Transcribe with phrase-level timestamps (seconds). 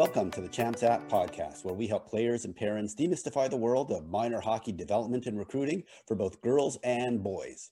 [0.00, 3.92] Welcome to the Champs App podcast, where we help players and parents demystify the world
[3.92, 7.68] of minor hockey development and recruiting for both girls and boys.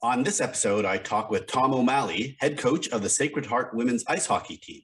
[0.00, 4.04] On this episode, I talk with Tom O'Malley, head coach of the Sacred Heart women's
[4.08, 4.80] ice hockey team.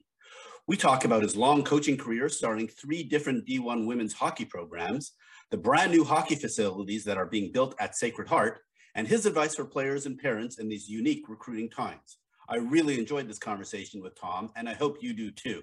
[0.67, 5.13] We talk about his long coaching career starting three different D1 women's hockey programs,
[5.51, 8.59] the brand new hockey facilities that are being built at Sacred Heart,
[8.95, 12.19] and his advice for players and parents in these unique recruiting times.
[12.51, 15.63] I really enjoyed this conversation with Tom, and I hope you do too.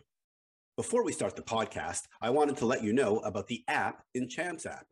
[0.78, 4.30] Before we start the podcast, I wanted to let you know about the app in
[4.30, 4.86] Champs App.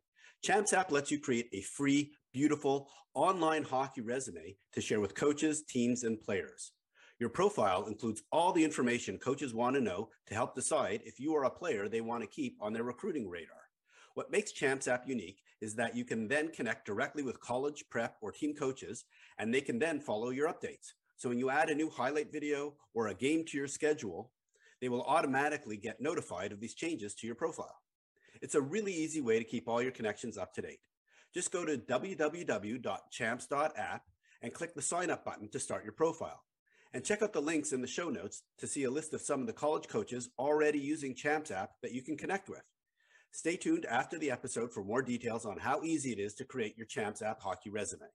[0.43, 5.61] Champs App lets you create a free, beautiful online hockey resume to share with coaches,
[5.61, 6.71] teams, and players.
[7.19, 11.35] Your profile includes all the information coaches want to know to help decide if you
[11.35, 13.69] are a player they want to keep on their recruiting radar.
[14.15, 18.15] What makes Champs App unique is that you can then connect directly with college, prep,
[18.21, 19.05] or team coaches,
[19.37, 20.93] and they can then follow your updates.
[21.15, 24.31] So when you add a new highlight video or a game to your schedule,
[24.85, 27.81] they will automatically get notified of these changes to your profile.
[28.43, 30.77] It's a really easy way to keep all your connections up to date.
[31.33, 34.01] Just go to www.champs.app
[34.43, 36.43] and click the sign up button to start your profile.
[36.93, 39.41] And check out the links in the show notes to see a list of some
[39.41, 42.61] of the college coaches already using Champs app that you can connect with.
[43.31, 46.77] Stay tuned after the episode for more details on how easy it is to create
[46.77, 48.05] your Champs app hockey resume.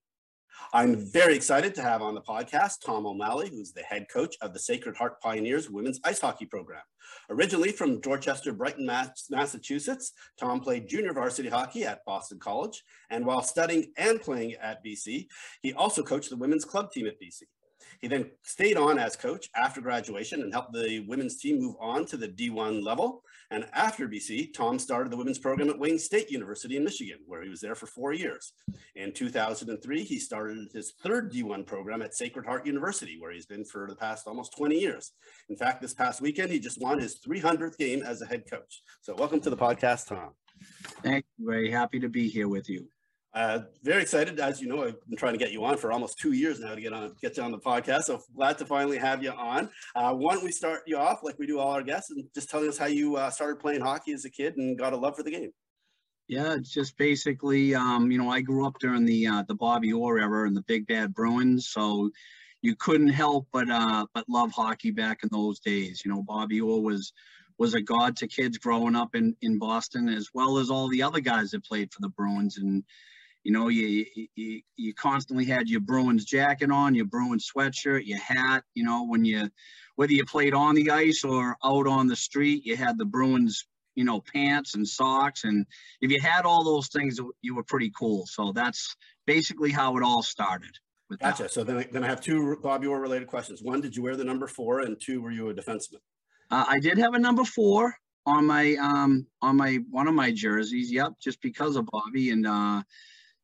[0.73, 4.53] I'm very excited to have on the podcast Tom O'Malley, who's the head coach of
[4.53, 6.83] the Sacred Heart Pioneers women's ice hockey program.
[7.29, 8.87] Originally from Dorchester, Brighton,
[9.31, 12.83] Massachusetts, Tom played junior varsity hockey at Boston College.
[13.11, 15.27] And while studying and playing at BC,
[15.63, 17.43] he also coached the women's club team at BC.
[18.01, 22.07] He then stayed on as coach after graduation and helped the women's team move on
[22.07, 23.23] to the D1 level.
[23.53, 27.43] And after BC, Tom started the women's program at Wayne State University in Michigan, where
[27.43, 28.53] he was there for four years.
[28.95, 33.65] In 2003, he started his third D1 program at Sacred Heart University, where he's been
[33.65, 35.13] for the past almost 20 years.
[35.49, 38.83] In fact, this past weekend, he just won his 300th game as a head coach.
[39.01, 40.31] So welcome to the podcast, Tom.
[41.03, 41.47] Thank you.
[41.47, 42.87] Very happy to be here with you.
[43.33, 44.41] Uh, very excited.
[44.41, 46.75] As you know, I've been trying to get you on for almost two years now
[46.75, 48.03] to get on get you on the podcast.
[48.05, 49.71] So glad to finally have you on.
[49.95, 52.51] Uh, why don't we start you off like we do all our guests and just
[52.51, 55.17] telling us how you uh, started playing hockey as a kid and got a love
[55.17, 55.53] for the game.
[56.27, 59.93] Yeah, it's just basically, um, you know, I grew up during the uh, the Bobby
[59.93, 62.11] Orr era and the Big Bad Bruins, so
[62.63, 66.03] you couldn't help but uh, but love hockey back in those days.
[66.05, 67.13] You know, Bobby Orr was
[67.59, 71.03] was a god to kids growing up in in Boston, as well as all the
[71.03, 72.83] other guys that played for the Bruins and
[73.43, 78.19] you know, you, you you constantly had your Bruins jacket on, your Bruins sweatshirt, your
[78.19, 78.65] hat.
[78.75, 79.49] You know, when you
[79.97, 83.67] whether you played on the ice or out on the street, you had the Bruins,
[83.95, 85.45] you know, pants and socks.
[85.45, 85.67] And
[86.03, 88.27] if you had all those things, you were pretty cool.
[88.27, 88.95] So that's
[89.27, 90.77] basically how it all started.
[91.21, 91.45] Gotcha.
[91.45, 91.51] That.
[91.51, 93.63] So then, I, then I have two Bobby Orr related questions.
[93.63, 94.81] One, did you wear the number four?
[94.81, 96.01] And two, were you a defenseman?
[96.51, 97.95] Uh, I did have a number four
[98.27, 100.93] on my um on my one of my jerseys.
[100.93, 102.47] Yep, just because of Bobby and.
[102.47, 102.83] uh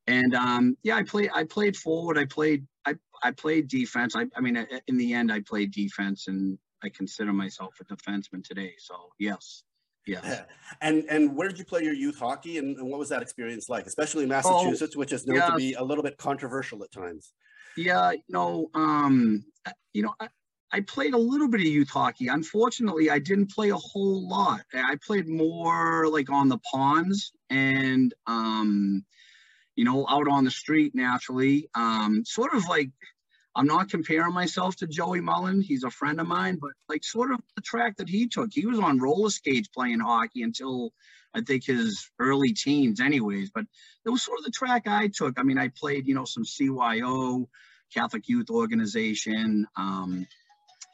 [0.06, 1.30] and um, yeah, I played.
[1.34, 2.18] I played forward.
[2.18, 2.66] I played.
[2.84, 4.14] I I played defense.
[4.14, 8.44] I I mean, in the end, I played defense, and I consider myself a defenseman
[8.44, 8.74] today.
[8.78, 9.64] So yes,
[10.06, 10.42] yes.
[10.80, 13.68] And and where did you play your youth hockey, and, and what was that experience
[13.68, 15.46] like, especially in Massachusetts, oh, which is known yeah.
[15.46, 17.32] to be a little bit controversial at times?
[17.76, 19.44] Yeah, you know, um,
[19.92, 20.28] you know, I,
[20.72, 22.28] I played a little bit of youth hockey.
[22.28, 24.62] Unfortunately, I didn't play a whole lot.
[24.74, 29.04] I played more like on the ponds and um,
[29.76, 31.68] you know, out on the street naturally.
[31.74, 32.90] Um, sort of like,
[33.54, 35.60] I'm not comparing myself to Joey Mullen.
[35.60, 38.50] He's a friend of mine, but like sort of the track that he took.
[38.52, 40.92] He was on roller skates playing hockey until
[41.34, 43.50] I think his early teens, anyways.
[43.54, 43.66] But
[44.04, 45.38] it was sort of the track I took.
[45.38, 47.46] I mean, I played, you know, some CYO,
[47.94, 49.66] Catholic Youth Organization.
[49.76, 50.26] Um,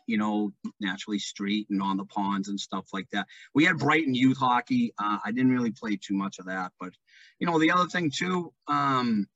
[0.06, 3.26] you know, naturally street and on the ponds and stuff like that.
[3.54, 4.92] We had Brighton youth hockey.
[4.98, 6.92] Uh, I didn't really play too much of that, but
[7.38, 9.26] you know, the other thing too, um,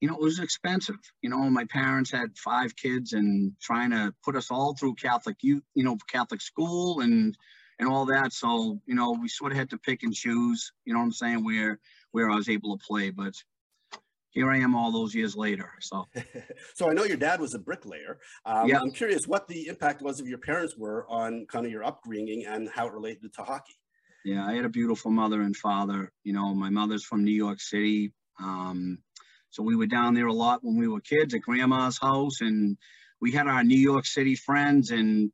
[0.00, 0.96] you know, it was expensive.
[1.22, 5.36] You know, my parents had five kids and trying to put us all through Catholic
[5.42, 7.36] youth, you know, Catholic school and
[7.78, 8.32] and all that.
[8.32, 11.12] So, you know, we sort of had to pick and choose, you know what I'm
[11.12, 11.80] saying, where
[12.12, 13.10] where I was able to play.
[13.10, 13.34] But
[14.34, 15.70] here I am all those years later.
[15.80, 16.06] So,
[16.74, 18.18] so I know your dad was a bricklayer.
[18.44, 18.80] Um, yeah.
[18.80, 22.44] I'm curious what the impact was of your parents were on kind of your upbringing
[22.44, 23.74] and how it related to hockey.
[24.24, 26.10] Yeah, I had a beautiful mother and father.
[26.24, 28.12] You know, my mother's from New York City.
[28.42, 28.98] Um,
[29.50, 32.76] so we were down there a lot when we were kids at grandma's house and
[33.20, 35.30] we had our New York City friends and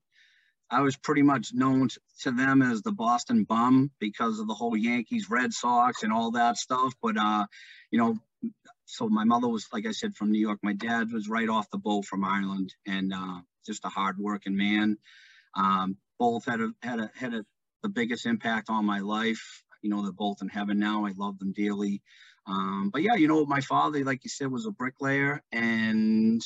[0.71, 1.89] I was pretty much known
[2.23, 6.33] to them as the Boston bum because of the whole Yankees, Red Sox and all
[6.33, 6.93] that stuff.
[7.03, 7.47] But, uh,
[7.91, 8.19] you know,
[8.91, 10.59] so my mother was, like I said, from New York.
[10.63, 14.99] My dad was right off the boat from Ireland, and uh, just a hardworking man.
[15.55, 17.45] Um, both had a had a had a
[17.83, 19.63] the biggest impact on my life.
[19.83, 21.07] You know, they're both in heaven now.
[21.07, 22.03] I love them dearly.
[22.47, 26.43] Um, but yeah, you know, my father, like you said, was a bricklayer and,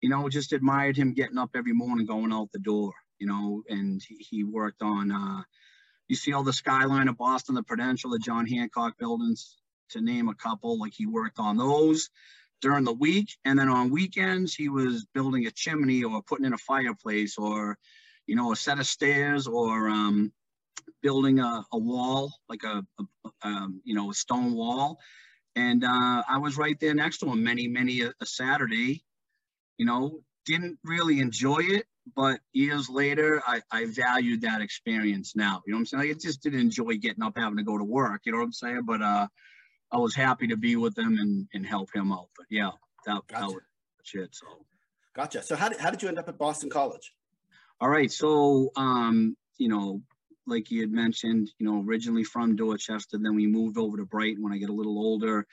[0.00, 3.62] you know, just admired him getting up every morning, going out the door, you know,
[3.68, 5.42] and he, he worked on, uh,
[6.08, 9.56] you see all the skyline of Boston, the Prudential, the John Hancock buildings,
[9.90, 12.10] to name a couple, like he worked on those
[12.60, 13.30] during the week.
[13.44, 17.78] And then on weekends, he was building a chimney or putting in a fireplace or,
[18.26, 20.32] you know, a set of stairs or, um,
[21.02, 23.04] building a, a wall, like a, a
[23.42, 24.98] um, you know, a stone wall.
[25.54, 29.04] And uh, I was right there next to him many, many a, a Saturday.
[29.76, 31.86] You know, didn't really enjoy it,
[32.16, 35.62] but years later, I, I valued that experience now.
[35.66, 36.08] You know what I'm saying?
[36.08, 38.22] Like, I just didn't enjoy getting up, having to go to work.
[38.24, 38.82] You know what I'm saying?
[38.86, 39.28] But uh,
[39.90, 42.28] I was happy to be with him and, and help him out.
[42.36, 42.70] But yeah,
[43.06, 43.40] that, gotcha.
[43.40, 43.62] that was
[44.14, 44.34] it.
[44.34, 44.46] So,
[45.14, 45.42] gotcha.
[45.42, 47.12] So how did, how did you end up at Boston College?
[47.80, 48.10] All right.
[48.10, 50.02] So, um, you know,
[50.46, 54.42] like you had mentioned, you know, originally from Dorchester, then we moved over to Brighton
[54.42, 55.46] when I get a little older.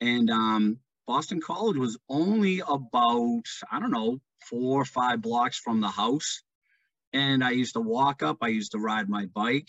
[0.00, 5.80] And um, Boston College was only about, I don't know, four or five blocks from
[5.80, 6.42] the house.
[7.12, 9.68] And I used to walk up, I used to ride my bike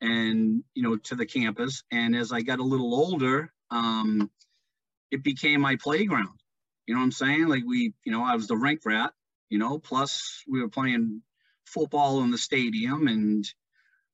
[0.00, 1.82] and, you know, to the campus.
[1.90, 4.30] And as I got a little older, um,
[5.10, 6.38] it became my playground.
[6.86, 7.48] You know what I'm saying?
[7.48, 9.12] Like we, you know, I was the rink rat,
[9.50, 11.22] you know, plus we were playing
[11.66, 13.44] football in the stadium and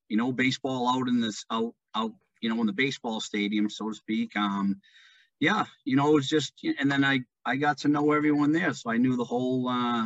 [0.09, 3.89] you know, baseball out in this out out, you know, in the baseball stadium, so
[3.89, 4.37] to speak.
[4.37, 4.81] Um,
[5.41, 8.73] yeah, you know, it was just, and then I I got to know everyone there,
[8.75, 10.05] so I knew the whole, uh,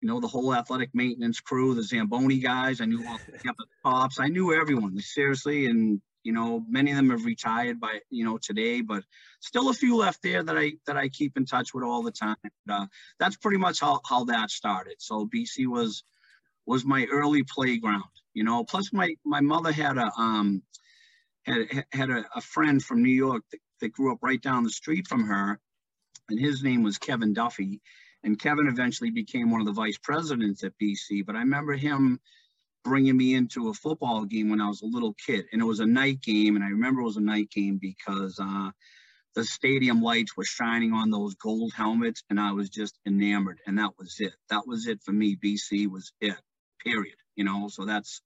[0.00, 2.80] you know, the whole athletic maintenance crew, the Zamboni guys.
[2.80, 3.54] I knew all the
[3.84, 4.20] tops.
[4.20, 8.38] I knew everyone seriously, and you know, many of them have retired by you know
[8.38, 9.04] today, but
[9.40, 12.12] still a few left there that I that I keep in touch with all the
[12.12, 12.36] time.
[12.68, 12.86] Uh,
[13.18, 14.96] that's pretty much how how that started.
[14.98, 16.02] So BC was
[16.66, 18.04] was my early playground
[18.36, 18.62] you know.
[18.62, 20.62] Plus, my my mother had a um
[21.44, 24.70] had had a, a friend from New York that, that grew up right down the
[24.70, 25.58] street from her,
[26.28, 27.80] and his name was Kevin Duffy,
[28.22, 31.24] and Kevin eventually became one of the vice presidents at BC.
[31.26, 32.20] But I remember him
[32.86, 35.80] bringing me into a football game when I was a little kid, and it was
[35.80, 38.38] a night game, and I remember it was a night game because.
[38.38, 38.70] Uh,
[39.34, 43.78] the stadium lights were shining on those gold helmets and I was just enamored and
[43.78, 44.32] that was it.
[44.48, 45.36] That was it for me.
[45.36, 46.36] BC was it,
[46.82, 47.16] period.
[47.36, 48.22] You know, so that's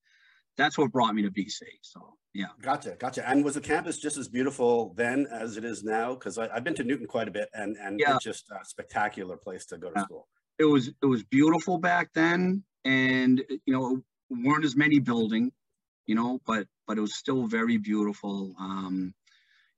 [0.56, 1.62] that's what brought me to BC.
[1.82, 2.46] So yeah.
[2.62, 3.28] Gotcha, gotcha.
[3.28, 6.14] And was the campus just as beautiful then as it is now?
[6.14, 8.14] Because I've been to Newton quite a bit, and and yeah.
[8.14, 10.04] it's just a spectacular place to go to yeah.
[10.04, 10.28] school.
[10.58, 15.52] It was it was beautiful back then, and you know weren't as many building,
[16.06, 18.54] you know, but but it was still very beautiful.
[18.58, 19.14] Um,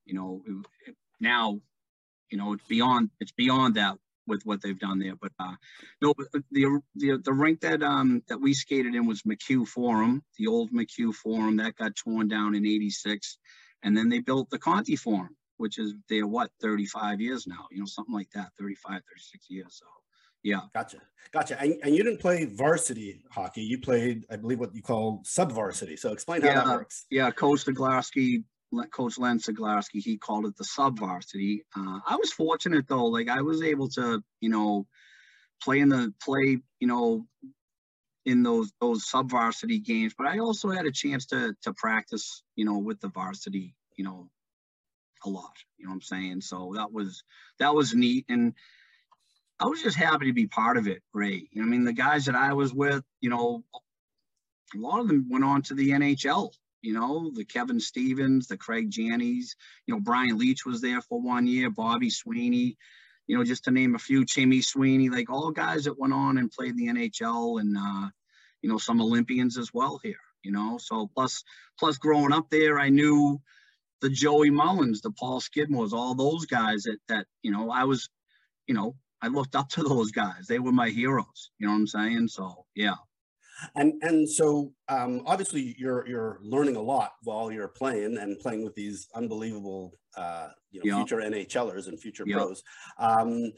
[0.05, 1.61] you know, it, it, now,
[2.31, 3.97] you know, it's beyond it's beyond that
[4.27, 5.17] with what they've done there.
[5.17, 5.55] But uh,
[6.01, 10.47] no, the, the the rink that um that we skated in was McHugh Forum, the
[10.47, 13.39] old McHugh Forum that got torn down in '86,
[13.83, 17.81] and then they built the Conte Forum, which is there what 35 years now, you
[17.81, 19.81] know, something like that, 35, 36 years.
[19.81, 20.02] So.
[20.43, 20.61] Yeah.
[20.75, 20.99] Gotcha.
[21.33, 21.61] Gotcha.
[21.61, 23.63] And, and you didn't play varsity hockey.
[23.63, 25.97] You played, I believe, what you call sub varsity.
[25.97, 27.07] So explain how yeah, that works.
[27.11, 27.31] Yeah.
[27.31, 28.45] Coach Ceglarski
[28.91, 31.65] Coach Len Ceglarski, he called it the sub varsity.
[31.77, 34.87] Uh, I was fortunate though, like I was able to, you know,
[35.63, 37.27] play in the play, you know,
[38.25, 42.43] in those those sub varsity games, but I also had a chance to to practice,
[42.57, 44.31] you know, with the varsity, you know,
[45.25, 45.57] a lot.
[45.77, 46.41] You know what I'm saying?
[46.41, 47.25] So that was
[47.59, 48.55] that was neat, and
[49.63, 51.49] I was just happy to be part of it, Ray.
[51.57, 53.63] I mean, the guys that I was with, you know,
[54.75, 56.53] a lot of them went on to the NHL
[56.83, 59.55] you know, the Kevin Stevens, the Craig Janneys,
[59.87, 62.77] you know, Brian Leetch was there for one year, Bobby Sweeney,
[63.29, 66.39] you know, just to name a few, Timmy Sweeney, like all guys that went on
[66.39, 68.09] and played the NHL and, uh,
[68.63, 71.45] you know, some Olympians as well here, you know, so plus,
[71.79, 73.41] plus growing up there, I knew
[74.01, 78.09] the Joey Mullens, the Paul Skidmores, all those guys that, that, you know, I was,
[78.67, 80.47] you know, I looked up to those guys.
[80.49, 81.51] They were my heroes.
[81.59, 82.29] You know what I'm saying?
[82.29, 82.95] So, yeah.
[83.77, 88.65] And and so um, obviously you're you're learning a lot while you're playing and playing
[88.65, 92.65] with these unbelievable uh, you know future NHLers and future pros.
[92.99, 93.53] Um,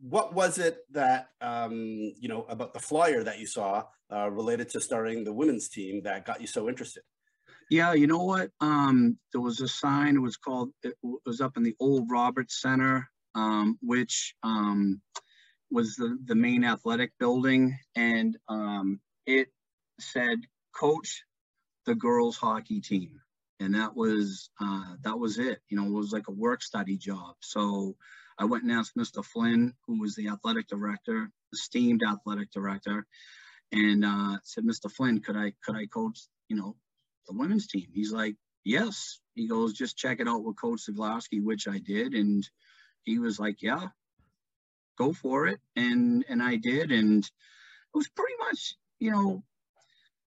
[0.00, 1.72] what was it that um,
[2.20, 6.02] you know about the flyer that you saw uh, related to starting the women's team
[6.04, 7.02] that got you so interested?
[7.70, 8.50] Yeah, you know what?
[8.60, 10.16] Um, there was a sign.
[10.16, 10.70] It was called.
[10.82, 15.00] It was up in the old Roberts Center, um, which um,
[15.70, 19.48] was the the main athletic building, and um, it
[20.00, 20.38] said
[20.74, 21.24] coach
[21.86, 23.20] the girls hockey team
[23.60, 26.96] and that was uh, that was it you know it was like a work study
[26.96, 27.96] job so
[28.38, 33.06] i went and asked mr flynn who was the athletic director esteemed athletic director
[33.72, 36.76] and uh, said mr flynn could i could i coach you know
[37.28, 37.86] the women's team?
[37.92, 39.20] He's like, yes.
[39.34, 42.14] He goes, just check it out with Coach Ceglarski, which I did.
[42.14, 42.48] And
[43.08, 43.88] he was like, yeah,
[44.96, 45.58] go for it.
[45.76, 46.92] And, and I did.
[46.92, 49.42] And it was pretty much, you know,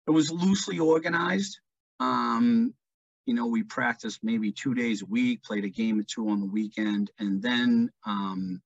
[0.07, 1.59] it was loosely organized.
[1.99, 2.73] Um,
[3.25, 6.39] you know, we practiced maybe two days a week, played a game or two on
[6.41, 7.11] the weekend.
[7.19, 8.61] And then, um,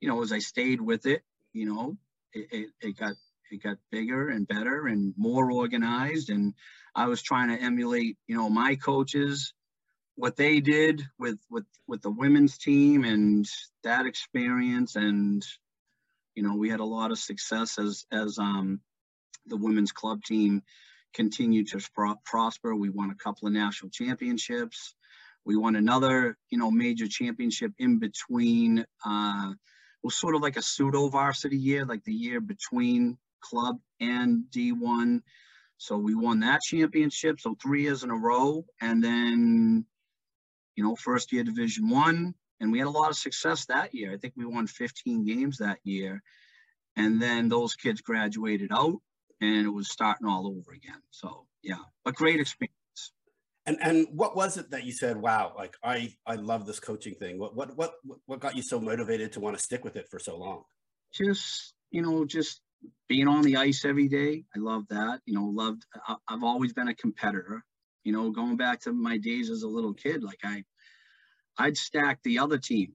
[0.00, 1.22] you know, as I stayed with it,
[1.52, 1.96] you know,
[2.32, 3.14] it, it, it got
[3.50, 6.30] it got bigger and better and more organized.
[6.30, 6.54] And
[6.94, 9.54] I was trying to emulate, you know, my coaches,
[10.18, 13.46] what they did with with with the women's team and
[13.84, 14.96] that experience.
[14.96, 15.46] And
[16.34, 18.80] you know, we had a lot of success as as um,
[19.46, 20.62] the women's club team
[21.14, 21.80] continued to
[22.24, 22.74] prosper.
[22.74, 24.96] We won a couple of national championships.
[25.44, 28.84] We won another, you know, major championship in between.
[29.06, 29.52] Uh,
[30.02, 35.20] was sort of like a pseudo varsity year, like the year between club and D1.
[35.76, 37.38] So we won that championship.
[37.38, 38.64] So three years in a row.
[38.80, 39.86] And then,
[40.78, 42.34] you know, first year division one.
[42.60, 44.12] And we had a lot of success that year.
[44.12, 46.22] I think we won 15 games that year.
[46.94, 48.98] And then those kids graduated out
[49.40, 51.02] and it was starting all over again.
[51.10, 52.74] So yeah, a great experience.
[53.66, 57.16] And and what was it that you said, wow, like I I love this coaching
[57.16, 57.40] thing.
[57.40, 57.94] What what what
[58.26, 60.62] what got you so motivated to want to stick with it for so long?
[61.12, 62.60] Just, you know, just
[63.08, 64.44] being on the ice every day.
[64.54, 65.22] I love that.
[65.26, 65.84] You know, loved.
[66.28, 67.64] I've always been a competitor.
[68.08, 70.64] You know, going back to my days as a little kid, like I,
[71.58, 72.94] I'd stack the other team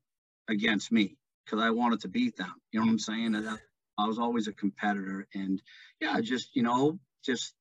[0.49, 2.51] against me because I wanted to beat them.
[2.71, 3.35] You know what I'm saying?
[3.35, 3.47] And
[3.95, 5.61] I was always a competitor, and
[6.01, 7.53] yeah, just you know, just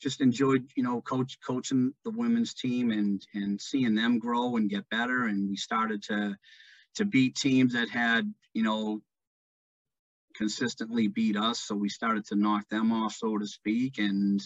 [0.00, 4.70] just enjoyed you know coach coaching the women's team and and seeing them grow and
[4.70, 6.34] get better and we started to
[6.94, 9.02] to beat teams that had you know
[10.34, 11.60] consistently beat us.
[11.60, 14.40] So we started to knock them off, so to speak, and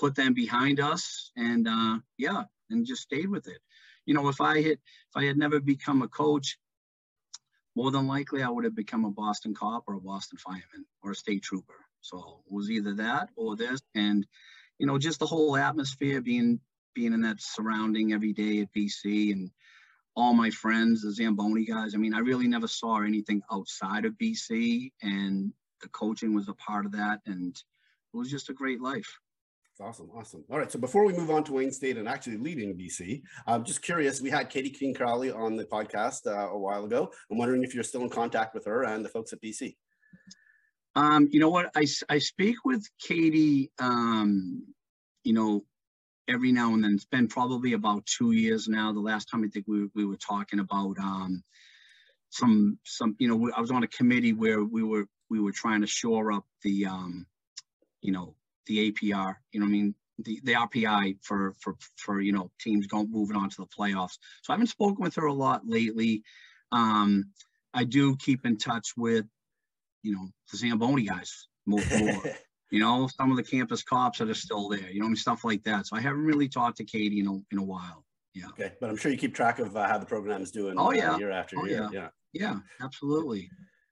[0.00, 1.30] put them behind us.
[1.36, 3.58] And uh, yeah, and just stayed with it.
[4.06, 6.58] You know, if I had if I had never become a coach,
[7.76, 11.12] more than likely I would have become a Boston cop or a Boston fireman or
[11.12, 11.74] a state trooper.
[12.00, 13.80] So it was either that or this.
[13.94, 14.26] And
[14.78, 16.60] you know, just the whole atmosphere being
[16.94, 19.50] being in that surrounding every day at BC and
[20.16, 21.94] all my friends, the Zamboni guys.
[21.94, 25.52] I mean, I really never saw anything outside of BC, and
[25.82, 29.20] the coaching was a part of that, and it was just a great life.
[29.82, 30.44] Awesome, awesome.
[30.50, 33.64] All right, so before we move on to Wayne State and actually leaving BC, I'm
[33.64, 34.20] just curious.
[34.20, 37.10] We had Katie King Crowley on the podcast uh, a while ago.
[37.30, 39.76] I'm wondering if you're still in contact with her and the folks at BC.
[40.96, 41.70] Um, you know what?
[41.74, 44.66] I, I speak with Katie, um,
[45.24, 45.62] you know,
[46.28, 46.92] every now and then.
[46.94, 48.92] It's been probably about two years now.
[48.92, 51.42] The last time I think we, we were talking about um,
[52.28, 55.80] some some you know I was on a committee where we were we were trying
[55.80, 57.26] to shore up the um,
[58.02, 58.34] you know
[58.66, 59.34] the APR.
[59.52, 63.36] You know I mean the, the RPI for for for you know teams going moving
[63.36, 64.18] on to the playoffs.
[64.42, 66.22] So I haven't spoken with her a lot lately.
[66.72, 67.30] Um,
[67.72, 69.26] I do keep in touch with
[70.02, 71.82] you know the Zamboni guys more.
[71.98, 72.22] more.
[72.70, 75.64] you know, some of the campus cops that are still there, you know, stuff like
[75.64, 75.88] that.
[75.88, 78.04] So I haven't really talked to Katie in a, in a while.
[78.32, 78.46] Yeah.
[78.50, 78.72] Okay.
[78.80, 81.14] But I'm sure you keep track of uh, how the program is doing oh, yeah.
[81.14, 81.88] Uh, year after oh, year.
[81.92, 82.00] Yeah.
[82.00, 82.08] yeah.
[82.32, 83.50] Yeah, absolutely.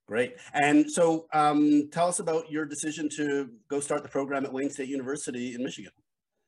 [0.09, 0.37] Great.
[0.55, 4.71] And so um, tell us about your decision to go start the program at Wayne
[4.71, 5.93] State University in Michigan.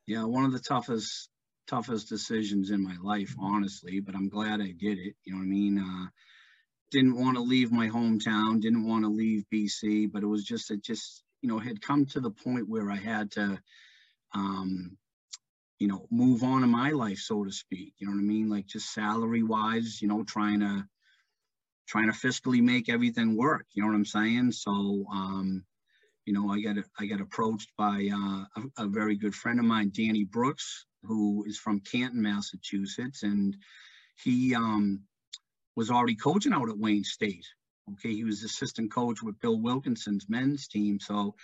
[0.07, 1.29] Yeah, one of the toughest
[1.67, 5.15] toughest decisions in my life, honestly, but I'm glad I did it.
[5.25, 5.79] You know what I mean?
[5.79, 6.09] Uh,
[6.91, 10.73] didn't want to leave my hometown, didn't want to leave BC, but it was just,
[10.73, 13.61] it just, you know, had come to the point where I had to,
[14.35, 14.97] um,
[15.79, 17.95] you know, move on in my life, so to speak.
[17.99, 18.49] You know what I mean?
[18.49, 20.85] Like just salary wise, you know, trying to
[21.91, 23.67] trying to fiscally make everything work.
[23.73, 24.53] You know what I'm saying?
[24.53, 25.65] So, um,
[26.25, 28.45] you know, I got I got approached by uh,
[28.79, 33.57] a, a, very good friend of mine, Danny Brooks, who is from Canton, Massachusetts, and
[34.23, 35.01] he um,
[35.75, 37.47] was already coaching out at Wayne State.
[37.93, 41.01] Okay, he was assistant coach with Bill Wilkinson's men's team.
[41.01, 41.35] So,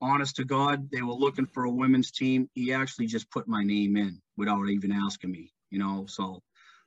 [0.00, 2.48] honest to God, they were looking for a women's team.
[2.54, 6.06] He actually just put my name in without even asking me, you know.
[6.08, 6.42] So,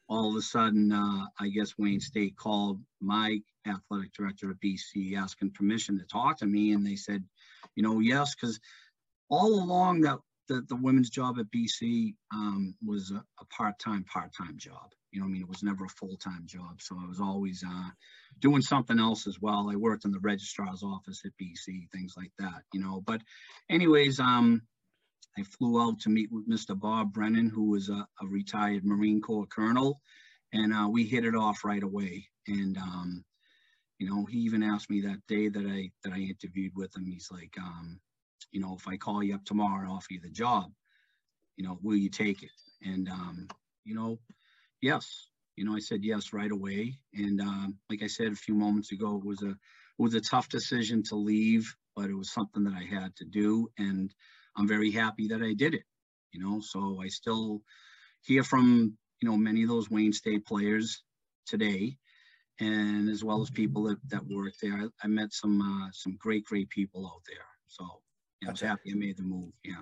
[0.09, 5.17] all of a sudden, uh, I guess Wayne State called my athletic director at BC
[5.17, 7.23] asking permission to talk to me, and they said,
[7.75, 8.59] you know, yes, because
[9.29, 14.57] all along that the, the women's job at BC um, was a, a part-time, part-time
[14.57, 14.91] job.
[15.11, 16.81] You know, I mean, it was never a full-time job.
[16.81, 17.89] So I was always uh,
[18.39, 19.69] doing something else as well.
[19.69, 23.01] I worked in the registrar's office at BC, things like that, you know.
[23.05, 23.21] But
[23.69, 24.61] anyways, um,
[25.37, 26.77] I flew out to meet with Mr.
[26.77, 30.01] Bob Brennan, who was a, a retired Marine Corps colonel,
[30.53, 32.27] and uh, we hit it off right away.
[32.47, 33.25] And um,
[33.99, 37.05] you know, he even asked me that day that I that I interviewed with him.
[37.05, 37.99] He's like, um,
[38.51, 40.71] you know, if I call you up tomorrow and offer you the job,
[41.57, 42.51] you know, will you take it?
[42.83, 43.47] And, um,
[43.83, 44.19] you know,
[44.81, 46.99] yes, you know, I said yes right away.
[47.13, 49.57] And um, like I said a few moments ago, it was a, it
[49.97, 53.69] was a tough decision to leave, but it was something that I had to do.
[53.77, 54.13] And
[54.57, 55.83] I'm very happy that I did it,
[56.31, 57.61] you know, so I still
[58.23, 61.03] hear from, you know, many of those Wayne State players
[61.45, 61.97] today
[62.59, 64.73] and as well as people that, that work there.
[64.73, 67.45] I, I met some uh, some great, great people out there.
[67.67, 67.85] So
[68.41, 69.51] yeah, I was happy I made the move.
[69.63, 69.81] Yeah.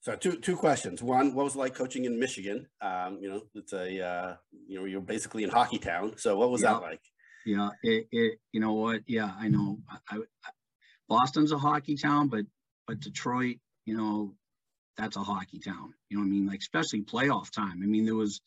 [0.00, 1.02] So two two questions.
[1.02, 2.66] One, what was it like coaching in Michigan?
[2.80, 6.14] Um, you know, it's a uh, you know you're basically in hockey town.
[6.16, 6.74] So what was yeah.
[6.74, 7.00] that like?
[7.46, 9.02] Yeah, it, it you know what?
[9.06, 9.78] Yeah, I know.
[9.90, 10.20] I, I,
[11.08, 12.44] Boston's a hockey town, but
[12.86, 14.34] but Detroit, you know,
[14.96, 15.94] that's a hockey town.
[16.08, 16.46] You know what I mean?
[16.46, 17.80] Like especially playoff time.
[17.82, 18.40] I mean, there was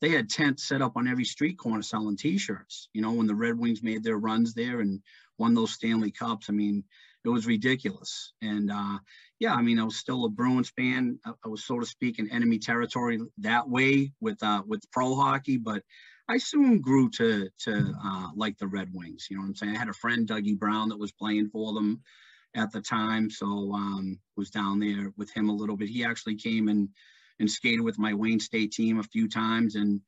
[0.00, 2.88] they had tents set up on every street corner selling T-shirts.
[2.92, 5.00] You know, when the Red Wings made their runs there and
[5.38, 6.84] won those Stanley Cups, I mean,
[7.24, 8.32] it was ridiculous.
[8.40, 8.98] And uh,
[9.40, 11.18] yeah, I mean, I was still a Bruins fan.
[11.24, 15.16] I, I was, so to speak, in enemy territory that way with uh, with pro
[15.16, 15.82] hockey, but
[16.28, 19.26] I soon grew to to uh, like the Red Wings.
[19.30, 19.76] You know what I'm saying?
[19.76, 22.02] I had a friend, Dougie Brown, that was playing for them
[22.58, 25.88] at the time, so um, was down there with him a little bit.
[25.88, 26.88] He actually came and
[27.40, 29.76] and skated with my Wayne State team a few times.
[29.76, 30.00] And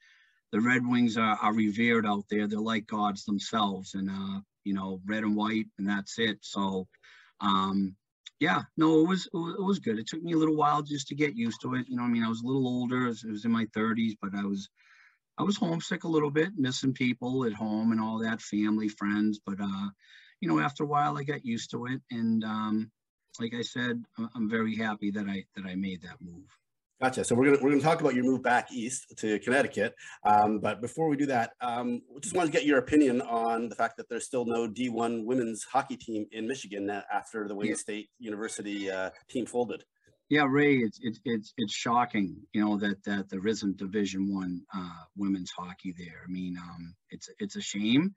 [0.53, 2.47] the Red Wings are, are revered out there.
[2.47, 6.39] They're like gods themselves, and uh, you know, red and white, and that's it.
[6.41, 6.89] So,
[7.41, 7.95] um,
[8.41, 9.99] yeah, no, it was it was good.
[9.99, 11.89] It took me a little while just to get used to it.
[11.89, 13.05] You know, I mean, I was a little older.
[13.05, 14.69] It was, was in my 30s, but I was
[15.39, 19.41] I was homesick a little bit, missing people at home and all that, family, friends.
[19.45, 19.89] But uh,
[20.41, 22.91] you know, after a while, I got used to it, and um,
[23.39, 24.03] like I said,
[24.35, 26.47] I'm very happy that I that I made that move.
[27.01, 27.25] Gotcha.
[27.25, 29.95] So we're gonna we're gonna talk about your move back east to Connecticut,
[30.25, 33.75] um, but before we do that, um, just wanted to get your opinion on the
[33.75, 37.77] fact that there's still no D1 women's hockey team in Michigan after the Wayne yeah.
[37.77, 39.83] State University uh, team folded.
[40.29, 44.61] Yeah, Ray, it's it's it's it's shocking, you know, that that there isn't Division One
[44.75, 46.23] uh, women's hockey there.
[46.29, 48.15] I mean, um, it's it's a shame.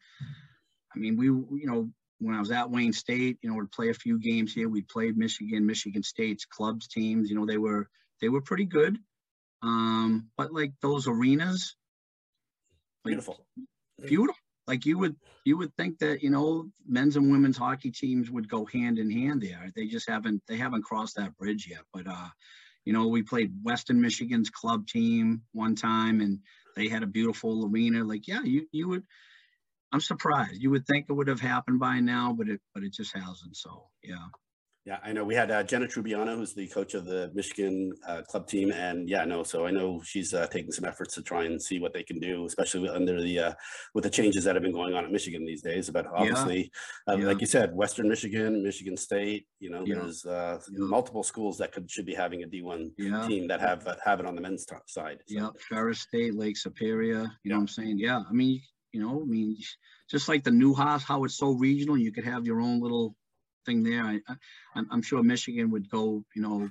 [0.93, 3.89] I mean, we you know when I was at Wayne State, you know, we'd play
[3.89, 4.69] a few games here.
[4.69, 7.29] We played Michigan, Michigan State's clubs teams.
[7.29, 7.89] You know, they were
[8.21, 8.97] they were pretty good.
[9.61, 11.75] Um, but like those arenas,
[13.05, 13.45] like, beautiful,
[14.05, 14.39] beautiful.
[14.67, 18.47] Like you would you would think that you know men's and women's hockey teams would
[18.47, 19.71] go hand in hand there.
[19.75, 21.81] They just haven't they haven't crossed that bridge yet.
[21.93, 22.29] But uh,
[22.85, 26.39] you know, we played Western Michigan's club team one time, and
[26.75, 28.03] they had a beautiful arena.
[28.03, 29.03] Like yeah, you you would.
[29.93, 30.61] I'm surprised.
[30.61, 33.55] You would think it would have happened by now, but it but it just hasn't.
[33.55, 34.25] So yeah.
[34.85, 35.23] Yeah, I know.
[35.23, 39.07] We had uh, Jenna Trubiano, who's the coach of the Michigan uh, club team, and
[39.07, 39.41] yeah, no.
[39.43, 42.19] So I know she's uh, taking some efforts to try and see what they can
[42.19, 43.53] do, especially under the uh,
[43.93, 45.89] with the changes that have been going on at Michigan these days.
[45.89, 46.69] But obviously,
[47.07, 47.13] yeah.
[47.13, 47.27] Um, yeah.
[47.27, 49.47] like you said, Western Michigan, Michigan State.
[49.61, 49.95] You know, yeah.
[49.95, 52.97] there's uh, multiple schools that could should be having a D1
[53.29, 55.19] team that have uh, have it on the men's t- side.
[55.27, 55.35] So.
[55.39, 57.31] Yeah, Ferris State, Lake Superior.
[57.45, 57.99] You know what I'm saying?
[57.99, 58.61] Yeah, I mean,
[58.93, 59.57] you know, I mean,
[60.09, 63.15] just like the NEWHA, how it's so regional, you could have your own little
[63.65, 64.03] thing there.
[64.03, 64.19] I,
[64.75, 66.69] I, am sure Michigan would go, you know,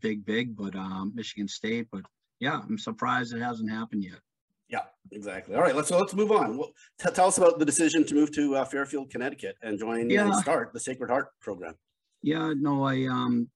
[0.00, 1.88] big, big, but um, Michigan State.
[1.90, 2.02] But
[2.38, 4.20] yeah, I'm surprised it hasn't happened yet.
[4.68, 5.54] Yeah, exactly.
[5.54, 6.56] All right, let's so let's move on.
[6.56, 10.08] Well, t- tell us about the decision to move to uh, Fairfield, Connecticut, and join
[10.08, 10.26] yeah.
[10.26, 11.74] and start the Sacred Heart program.
[12.22, 13.48] Yeah, no, I um,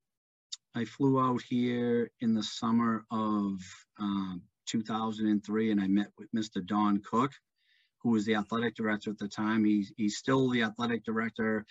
[0.74, 3.58] I flew out here in the summer of
[3.98, 6.64] um, 2003, and I met with Mr.
[6.64, 7.32] Don Cook,
[8.06, 9.64] who was the athletic director at the time.
[9.64, 11.66] He's he's still the athletic director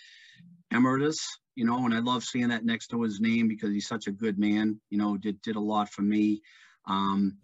[0.70, 1.16] emeritus,
[1.54, 4.12] you know, and I love seeing that next to his name because he's such a
[4.12, 6.42] good man, you know, did, did a lot for me.
[6.86, 7.38] Um,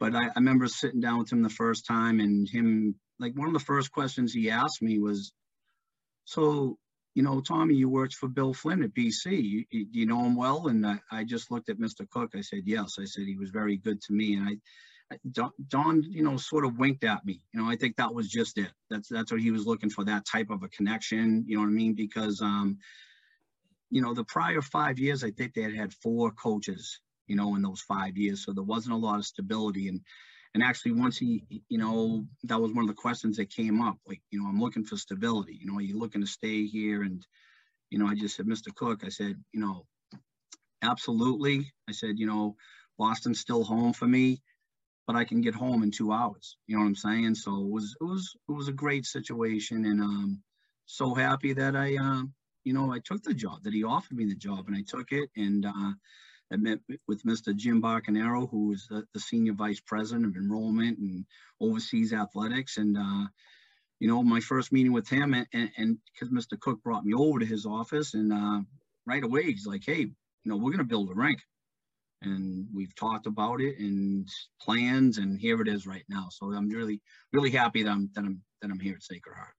[0.00, 3.48] but I, I remember sitting down with him the first time and him, like one
[3.48, 5.32] of the first questions he asked me was,
[6.24, 6.78] so,
[7.14, 9.26] you know, Tommy, you worked for Bill Flynn at BC.
[9.26, 10.68] You, you, you know him well?
[10.68, 12.08] And I, I just looked at Mr.
[12.08, 12.30] Cook.
[12.34, 12.94] I said, yes.
[12.98, 14.34] I said, he was very good to me.
[14.34, 14.56] And I,
[15.68, 17.42] Don, you know, sort of winked at me.
[17.52, 18.70] You know, I think that was just it.
[18.90, 21.44] That's that's what he was looking for, that type of a connection.
[21.46, 21.94] You know what I mean?
[21.94, 22.78] Because, um,
[23.90, 27.00] you know, the prior five years, I think they had had four coaches.
[27.26, 29.88] You know, in those five years, so there wasn't a lot of stability.
[29.88, 30.00] And
[30.54, 33.96] and actually, once he, you know, that was one of the questions that came up.
[34.06, 35.58] Like, you know, I'm looking for stability.
[35.60, 37.02] You know, are you looking to stay here?
[37.02, 37.26] And,
[37.90, 38.74] you know, I just said, Mr.
[38.74, 39.86] Cook, I said, you know,
[40.82, 41.72] absolutely.
[41.88, 42.56] I said, you know,
[42.98, 44.42] Boston's still home for me
[45.06, 46.56] but I can get home in two hours.
[46.66, 47.34] You know what I'm saying?
[47.34, 50.42] So it was it was it was a great situation, and um,
[50.86, 52.32] so happy that I um,
[52.64, 55.12] you know I took the job that he offered me the job, and I took
[55.12, 55.92] it, and uh,
[56.52, 57.54] I met with Mr.
[57.54, 61.24] Jim Barquinero, who is the, the senior vice president of enrollment and
[61.60, 63.26] oversees athletics, and uh,
[64.00, 66.58] you know my first meeting with him, and because Mr.
[66.58, 68.60] Cook brought me over to his office, and uh,
[69.06, 70.14] right away he's like, hey, you
[70.44, 71.40] know we're gonna build a rink.
[72.24, 74.28] And we've talked about it and
[74.60, 76.28] plans, and here it is right now.
[76.30, 77.00] So I'm really,
[77.32, 79.54] really happy that I'm that I'm that I'm here at Sacred Heart.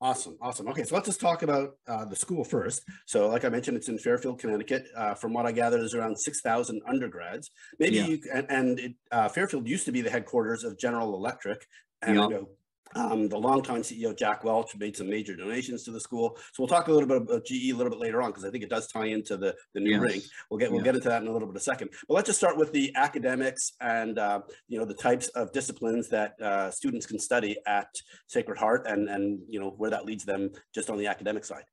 [0.00, 0.68] Awesome, awesome.
[0.68, 2.84] Okay, so let's just talk about uh, the school first.
[3.06, 4.86] So, like I mentioned, it's in Fairfield, Connecticut.
[4.96, 7.50] Uh, from what I gather, there's around six thousand undergrads.
[7.80, 8.06] Maybe yeah.
[8.06, 11.66] you and, and it, uh, Fairfield used to be the headquarters of General Electric,
[12.02, 12.24] and yeah.
[12.24, 12.48] I know
[12.94, 16.36] um, the longtime CEO Jack Welch made some major donations to the school.
[16.52, 18.50] So we'll talk a little bit about GE a little bit later on because I
[18.50, 20.00] think it does tie into the, the new yes.
[20.00, 20.24] rink.
[20.50, 20.86] We'll get we'll yeah.
[20.86, 21.90] get into that in a little bit of a second.
[22.08, 26.08] But let's just start with the academics and uh, you know the types of disciplines
[26.10, 27.88] that uh, students can study at
[28.26, 31.64] Sacred Heart and and you know where that leads them just on the academic side.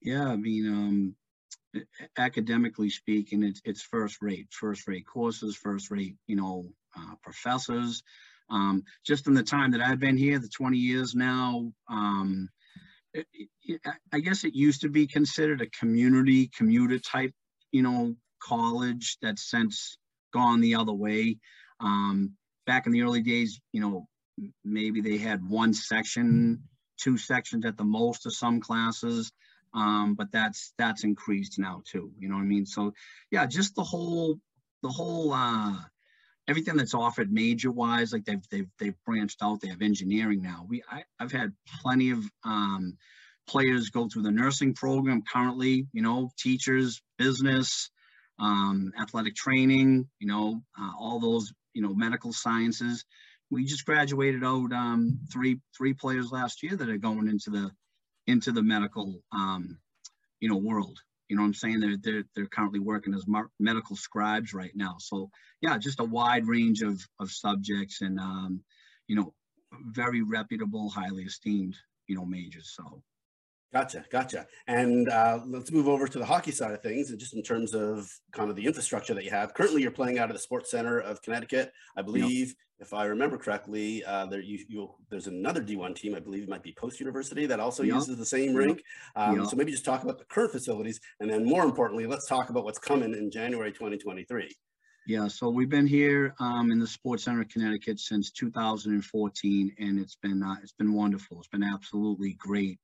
[0.00, 1.82] Yeah, I mean, um,
[2.18, 8.02] academically speaking, it's it's first rate, first rate courses, first rate, you know, uh, professors.
[8.52, 12.48] Um, just in the time that I've been here, the 20 years now, um,
[13.14, 13.26] it,
[13.62, 13.80] it,
[14.12, 17.32] I guess it used to be considered a community commuter type,
[17.72, 19.96] you know, college that's since
[20.32, 21.38] gone the other way.
[21.80, 22.32] Um,
[22.66, 24.06] back in the early days, you know,
[24.64, 26.62] maybe they had one section,
[26.98, 29.32] two sections at the most of some classes.
[29.74, 32.12] Um, but that's that's increased now too.
[32.18, 32.66] You know what I mean?
[32.66, 32.92] So
[33.30, 34.38] yeah, just the whole
[34.82, 35.76] the whole uh
[36.48, 39.60] everything that's offered major wise, like they've they've they've branched out.
[39.60, 40.66] They have engineering now.
[40.68, 42.96] We I, have had plenty of um,
[43.46, 45.86] players go through the nursing program currently.
[45.92, 47.90] You know, teachers, business,
[48.38, 50.08] um, athletic training.
[50.18, 53.04] You know, uh, all those you know medical sciences.
[53.50, 57.70] We just graduated out um, three three players last year that are going into the
[58.26, 59.78] into the medical um,
[60.40, 60.98] you know world.
[61.32, 61.80] You know what I'm saying?
[61.80, 63.24] They're, they're, they're currently working as
[63.58, 64.96] medical scribes right now.
[64.98, 65.30] So
[65.62, 68.60] yeah, just a wide range of, of subjects and, um,
[69.08, 69.32] you know,
[69.72, 71.74] very reputable, highly esteemed,
[72.06, 72.74] you know, majors.
[72.76, 73.02] So
[73.72, 74.46] Gotcha, gotcha.
[74.66, 77.74] And uh, let's move over to the hockey side of things, and just in terms
[77.74, 79.54] of kind of the infrastructure that you have.
[79.54, 82.54] Currently, you're playing out of the Sports Center of Connecticut, I believe.
[82.82, 86.64] If I remember correctly, uh, there you, there's another D1 team, I believe it might
[86.64, 87.94] be Post University, that also yep.
[87.94, 88.82] uses the same rink.
[89.14, 89.46] Um, yep.
[89.46, 92.64] So maybe just talk about the current facilities, and then more importantly, let's talk about
[92.64, 94.50] what's coming in January 2023.
[95.06, 99.98] Yeah, so we've been here um, in the Sports Center of Connecticut since 2014, and
[100.00, 101.38] it's been uh, it's been wonderful.
[101.38, 102.80] It's been absolutely great.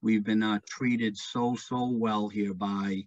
[0.00, 3.02] We've been uh, treated so, so well here by,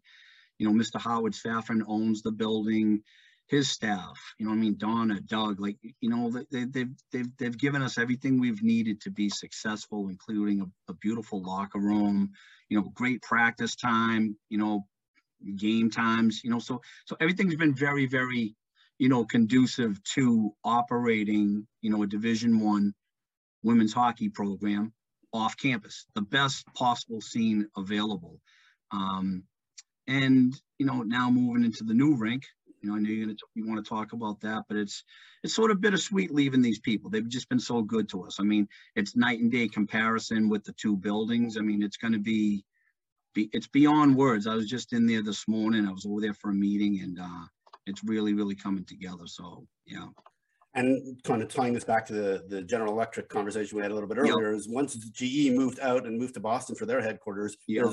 [0.58, 1.02] you know, Mr.
[1.02, 3.02] Howard Saffron owns the building,
[3.48, 4.78] his staff, you know I mean?
[4.78, 9.12] Donna, Doug, like, you know, they, they've, they've, they've given us everything we've needed to
[9.12, 12.32] be successful, including a, a beautiful locker room,
[12.70, 14.86] you know, great practice time, you know,
[15.58, 18.56] game times, you know, so, so everything's been very, very,
[18.98, 22.94] you know, conducive to operating, you know, a division one
[23.64, 24.94] women's hockey program
[25.34, 28.40] off campus, the best possible scene available.
[28.92, 29.44] Um,
[30.08, 32.44] and you know, now moving into the new rink,
[32.84, 35.04] you know, I know you're gonna you want to talk about that, but it's
[35.42, 37.10] it's sort of bittersweet leaving these people.
[37.10, 38.40] They've just been so good to us.
[38.40, 41.58] I mean, it's night and day comparison with the two buildings.
[41.58, 42.66] I mean, it's going to be,
[43.34, 44.48] be it's beyond words.
[44.48, 45.88] I was just in there this morning.
[45.88, 47.46] I was over there for a meeting, and uh,
[47.86, 49.28] it's really really coming together.
[49.28, 50.08] So yeah
[50.76, 53.94] and kind of tying this back to the, the General Electric conversation we had a
[53.94, 54.60] little bit earlier, yep.
[54.60, 57.86] is once GE moved out and moved to Boston for their headquarters, yep.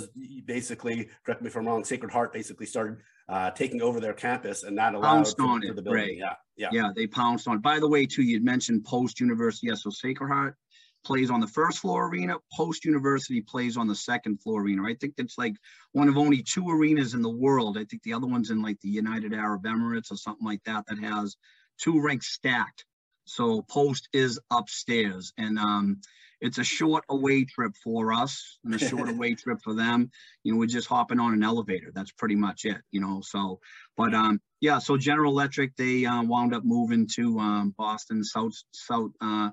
[0.46, 2.98] basically, correct me if I'm wrong, Sacred Heart basically started
[3.30, 6.02] uh, taking over their campus, and that allowed pounced on it, the building.
[6.02, 6.16] Right.
[6.16, 6.90] Yeah, yeah, yeah.
[6.94, 7.56] They pounced on.
[7.56, 7.62] It.
[7.62, 9.68] By the way, too, you'd mentioned Post University.
[9.68, 10.56] Yeah, so Sacred Heart
[11.04, 12.36] plays on the first floor arena.
[12.52, 14.82] Post University plays on the second floor arena.
[14.84, 15.54] I think that's like
[15.92, 17.78] one of only two arenas in the world.
[17.78, 20.84] I think the other one's in like the United Arab Emirates or something like that
[20.88, 21.36] that has
[21.78, 22.84] two ranks stacked.
[23.26, 26.00] So post is upstairs and um,
[26.40, 30.10] it's a short away trip for us and a short away trip for them.
[30.42, 31.90] You know, we're just hopping on an elevator.
[31.94, 33.60] That's pretty much it, you know, so,
[33.96, 38.54] but um, yeah, so General Electric, they uh, wound up moving to um, Boston, South,
[38.72, 39.50] South, uh,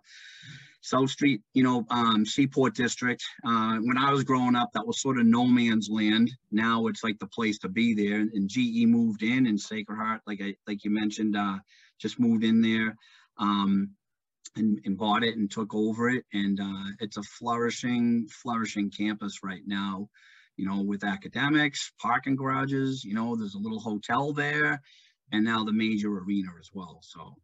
[0.82, 3.22] South Street, you know, um, Seaport District.
[3.46, 6.32] Uh, when I was growing up, that was sort of no man's land.
[6.52, 8.22] Now it's like the place to be there.
[8.22, 11.58] And GE moved in, and Sacred Heart, like I, like you mentioned, uh,
[12.00, 12.96] just moved in there
[13.40, 13.92] um,
[14.58, 16.26] and, and, bought it and took over it.
[16.34, 20.10] And uh, it's a flourishing, flourishing campus right now,
[20.56, 24.82] you know, with academics, parking garages, you know, there's a little hotel there
[25.32, 27.00] and now the major arena as well.
[27.02, 27.36] So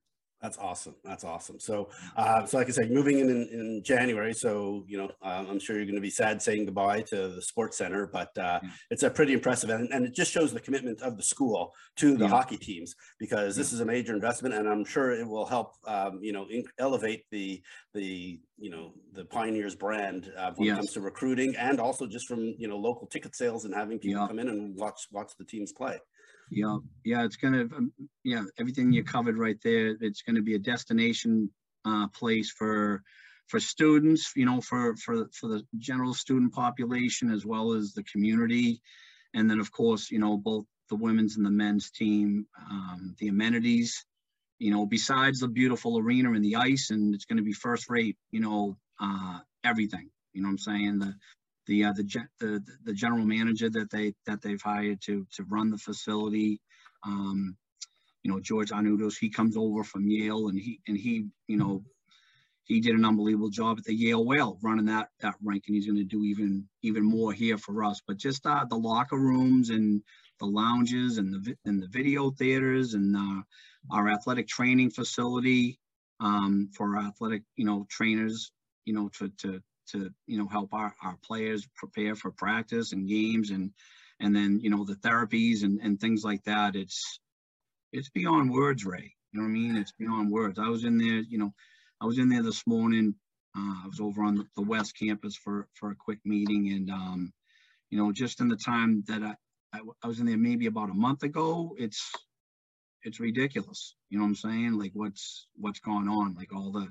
[0.43, 0.93] that's awesome.
[1.05, 1.57] That's awesome.
[1.57, 4.33] So, uh, so like I said, moving in, in, in January.
[4.33, 7.41] So, you know, um, I'm sure you're going to be sad saying goodbye to the
[7.41, 8.69] sports center, but uh, yeah.
[8.91, 12.17] it's a pretty impressive, and, and it just shows the commitment of the school to
[12.17, 12.29] the yeah.
[12.29, 16.19] hockey teams because this is a major investment, and I'm sure it will help, um,
[16.21, 16.45] you know,
[16.77, 17.61] elevate the
[17.93, 20.73] the you know the Pioneers brand uh, when yes.
[20.73, 23.97] it comes to recruiting, and also just from you know local ticket sales and having
[23.97, 25.97] people come in and watch watch the teams play.
[26.49, 27.91] Yeah, yeah, it's gonna, um,
[28.23, 29.95] yeah, everything you covered right there.
[30.01, 31.49] It's gonna be a destination
[31.85, 33.01] uh, place for
[33.47, 38.03] for students, you know, for for for the general student population as well as the
[38.03, 38.81] community,
[39.33, 43.29] and then of course, you know, both the women's and the men's team, um, the
[43.29, 44.05] amenities,
[44.59, 47.89] you know, besides the beautiful arena and the ice, and it's going to be first
[47.89, 50.09] rate, you know, uh, everything.
[50.33, 50.99] You know what I'm saying?
[50.99, 51.15] The
[51.67, 52.03] the uh, the,
[52.39, 56.59] the the general manager that they that they've hired to to run the facility.
[57.05, 57.57] Um,
[58.23, 61.83] you know, George Arnudos, he comes over from Yale and he and he, you know,
[62.63, 65.85] he did an unbelievable job at the Yale Whale running that that rink, and he's
[65.85, 68.01] going to do even even more here for us.
[68.07, 70.01] But just uh, the locker rooms and
[70.39, 73.41] the lounges and the and the video theaters and uh,
[73.91, 75.79] our athletic training facility
[76.19, 78.51] um, for athletic, you know, trainers,
[78.85, 83.07] you know, to to to you know help our, our players prepare for practice and
[83.07, 83.71] games and
[84.19, 86.75] and then you know the therapies and, and things like that.
[86.75, 87.19] It's
[87.91, 89.13] it's beyond words ray.
[89.31, 89.75] You know what i mean?
[89.77, 90.59] It's beyond words.
[90.59, 91.53] I was in there you know
[92.01, 93.15] i was in there this morning.
[93.55, 97.33] Uh, i was over on the, west campus for for a quick meeting and um
[97.91, 99.35] you know just in the time that I,
[99.73, 102.11] I i was in there maybe about a month ago it's
[103.03, 103.95] it's ridiculous.
[104.09, 104.73] You know what i'm saying?
[104.73, 106.35] Like what's what's going on?
[106.35, 106.87] Like all the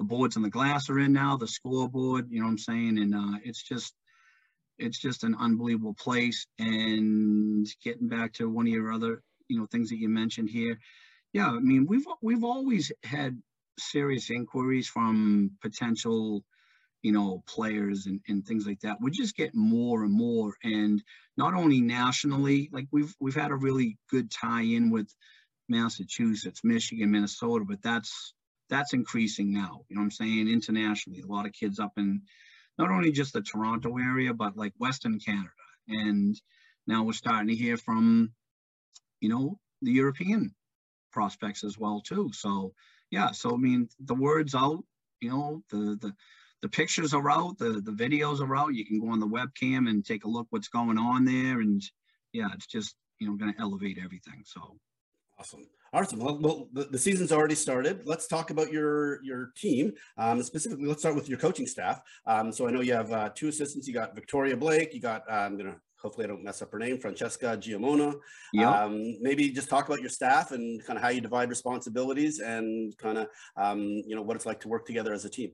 [0.00, 2.98] the boards and the glass are in now, the scoreboard, you know what I'm saying?
[2.98, 3.92] And uh, it's just,
[4.78, 6.46] it's just an unbelievable place.
[6.58, 10.78] And getting back to one of your other, you know, things that you mentioned here.
[11.34, 13.42] Yeah, I mean, we've, we've always had
[13.78, 16.44] serious inquiries from potential,
[17.02, 19.02] you know, players and, and things like that.
[19.02, 20.54] We're just get more and more.
[20.64, 21.02] And
[21.36, 25.14] not only nationally, like we've, we've had a really good tie in with
[25.68, 28.32] Massachusetts, Michigan, Minnesota, but that's,
[28.70, 29.82] that's increasing now.
[29.88, 30.48] You know what I'm saying?
[30.48, 32.22] Internationally, a lot of kids up in
[32.78, 35.50] not only just the Toronto area, but like Western Canada.
[35.88, 36.40] And
[36.86, 38.32] now we're starting to hear from,
[39.20, 40.54] you know, the European
[41.12, 42.30] prospects as well too.
[42.32, 42.72] So
[43.10, 44.84] yeah, so I mean the word's out,
[45.20, 46.14] you know, the the
[46.62, 48.74] the pictures are out, the the videos are out.
[48.74, 51.60] You can go on the webcam and take a look what's going on there.
[51.60, 51.82] And
[52.32, 54.42] yeah, it's just, you know, gonna elevate everything.
[54.44, 54.78] So
[55.38, 55.66] awesome.
[55.92, 56.20] Awesome.
[56.20, 58.02] Well, well the, the, season's already started.
[58.04, 59.92] Let's talk about your your team.
[60.16, 62.00] Um, specifically, let's start with your coaching staff.
[62.26, 63.88] Um, so I know you have uh, two assistants.
[63.88, 64.94] You got Victoria Blake.
[64.94, 68.14] You got uh, I'm gonna hopefully I don't mess up her name, Francesca Giamona.
[68.52, 68.70] Yeah.
[68.70, 72.96] Um, maybe just talk about your staff and kind of how you divide responsibilities and
[72.98, 75.50] kind of um, you know what it's like to work together as a team.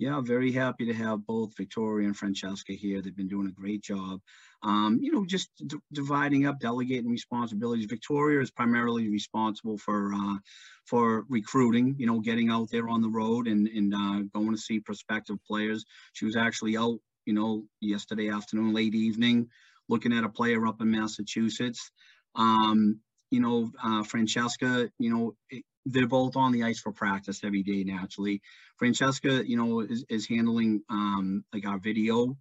[0.00, 3.00] Yeah, very happy to have both Victoria and Francesca here.
[3.00, 4.20] They've been doing a great job
[4.62, 5.50] um, you know, just
[5.92, 7.86] dividing up, delegating responsibilities.
[7.86, 10.36] Victoria is primarily responsible for uh,
[10.84, 14.60] for recruiting, you know, getting out there on the road and, and uh, going to
[14.60, 15.84] see prospective players.
[16.12, 19.48] She was actually out, you know, yesterday afternoon, late evening,
[19.88, 21.90] looking at a player up in Massachusetts.
[22.34, 27.62] Um, you know, uh, Francesca, you know, they're both on the ice for practice every
[27.62, 28.42] day naturally.
[28.76, 32.36] Francesca, you know, is, is handling um, like our video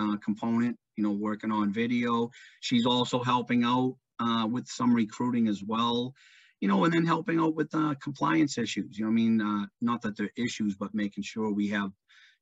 [0.00, 2.30] uh, component you know, working on video.
[2.60, 6.14] She's also helping out uh, with some recruiting as well,
[6.60, 8.98] you know, and then helping out with uh, compliance issues.
[8.98, 11.90] You know, I mean, uh, not that they're issues, but making sure we have,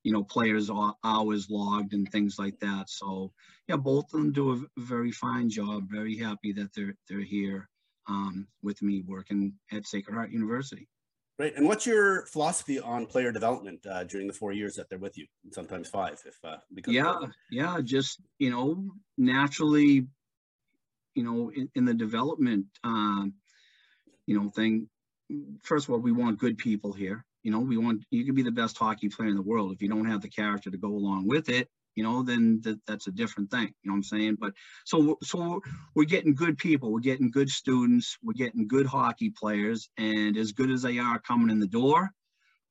[0.04, 0.70] you know, players
[1.04, 2.90] hours logged and things like that.
[2.90, 3.32] So
[3.68, 5.88] yeah, both of them do a very fine job.
[5.90, 7.68] Very happy that they're they're here
[8.08, 10.88] um, with me working at Sacred Heart University.
[11.38, 11.54] Right.
[11.56, 15.16] And what's your philosophy on player development uh, during the four years that they're with
[15.16, 17.18] you, and sometimes five, if uh, because yeah,
[17.50, 18.84] yeah, just you know,
[19.16, 20.06] naturally,
[21.14, 23.34] you know, in, in the development, um,
[24.26, 24.88] you know, thing.
[25.62, 27.24] First of all, we want good people here.
[27.42, 29.80] You know, we want you can be the best hockey player in the world if
[29.80, 33.06] you don't have the character to go along with it you know, then th- that's
[33.06, 33.72] a different thing.
[33.82, 34.36] You know what I'm saying?
[34.40, 34.52] But
[34.84, 35.60] so so
[35.94, 40.52] we're getting good people, we're getting good students, we're getting good hockey players, and as
[40.52, 42.10] good as they are coming in the door,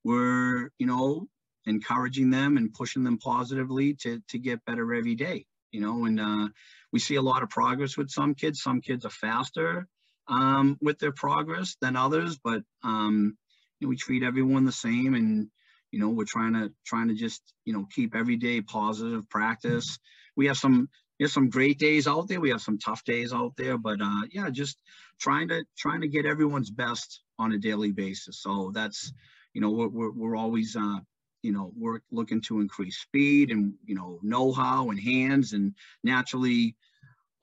[0.04, 1.28] we're you know
[1.66, 5.46] encouraging them and pushing them positively to to get better every day.
[5.72, 6.50] You know, and uh,
[6.92, 8.62] we see a lot of progress with some kids.
[8.62, 9.88] Some kids are faster
[10.28, 13.38] um, with their progress than others, but um,
[13.80, 15.50] you know, we treat everyone the same and
[15.92, 20.00] you know we're trying to trying to just you know keep every day positive practice.
[20.36, 22.40] We have some there's some great days out there.
[22.40, 24.82] We have some tough days out there but uh yeah just
[25.20, 28.42] trying to trying to get everyone's best on a daily basis.
[28.42, 29.14] So that's
[29.54, 31.00] you know we're, we're, we're always uh
[31.42, 35.74] you know we're looking to increase speed and you know know-how and hands and
[36.04, 36.76] naturally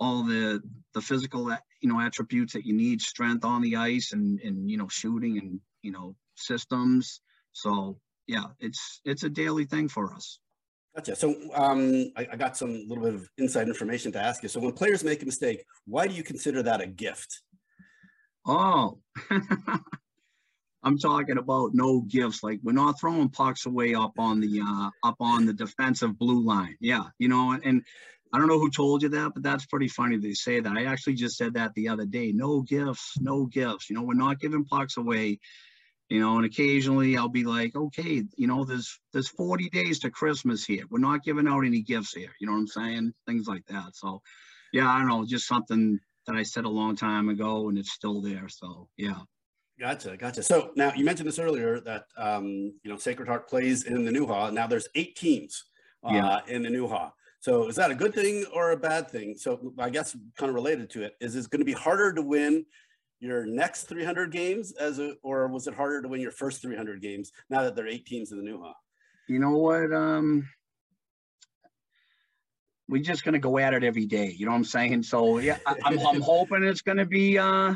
[0.00, 0.62] all the
[0.94, 4.76] the physical you know attributes that you need strength on the ice and and you
[4.76, 7.20] know shooting and you know systems.
[7.52, 10.38] So yeah, it's it's a daily thing for us.
[10.94, 11.16] Gotcha.
[11.16, 14.48] So um, I, I, got some little bit of inside information to ask you.
[14.48, 17.40] So when players make a mistake, why do you consider that a gift?
[18.46, 18.98] Oh,
[20.82, 22.42] I'm talking about no gifts.
[22.42, 26.44] Like we're not throwing pucks away up on the uh, up on the defensive blue
[26.44, 26.76] line.
[26.80, 27.82] Yeah, you know, and
[28.32, 30.76] I don't know who told you that, but that's pretty funny they say that.
[30.76, 32.32] I actually just said that the other day.
[32.32, 33.88] No gifts, no gifts.
[33.88, 35.38] You know, we're not giving pucks away
[36.08, 40.10] you know and occasionally i'll be like okay you know there's there's 40 days to
[40.10, 43.46] christmas here we're not giving out any gifts here you know what i'm saying things
[43.46, 44.22] like that so
[44.72, 47.92] yeah i don't know just something that i said a long time ago and it's
[47.92, 49.20] still there so yeah
[49.80, 50.42] Gotcha, gotcha.
[50.42, 52.46] So now you mentioned this earlier that um,
[52.82, 54.52] you know Sacred Heart plays in the NEWHA.
[54.52, 55.66] Now there's eight teams
[56.02, 56.40] uh, yeah.
[56.48, 57.12] in the NEWHA.
[57.38, 59.36] So is that a good thing or a bad thing?
[59.36, 62.22] So I guess kind of related to it is it's going to be harder to
[62.22, 62.66] win
[63.20, 67.00] your next 300 games as a, or was it harder to win your first 300
[67.02, 68.72] games now that there are eight teams in the NEWHA?
[69.28, 69.92] You know what?
[69.92, 70.48] Um,
[72.88, 74.34] we're just gonna go at it every day.
[74.36, 75.02] You know what I'm saying?
[75.02, 77.74] So yeah, I, am I'm, I'm hoping it's gonna be, uh,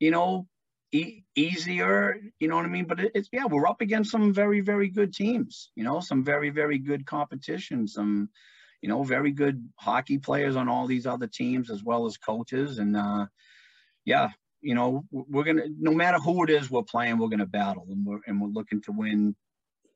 [0.00, 0.46] you know,
[0.92, 2.18] e- easier.
[2.40, 2.86] You know what I mean?
[2.86, 5.70] But it, it's yeah, we're up against some very very good teams.
[5.76, 7.86] You know, some very very good competition.
[7.86, 8.30] Some,
[8.80, 12.78] you know, very good hockey players on all these other teams as well as coaches.
[12.78, 13.26] And uh,
[14.06, 14.30] yeah,
[14.66, 18.04] you know, we're gonna no matter who it is we're playing, we're gonna battle, and
[18.04, 19.36] we're and we're looking to win,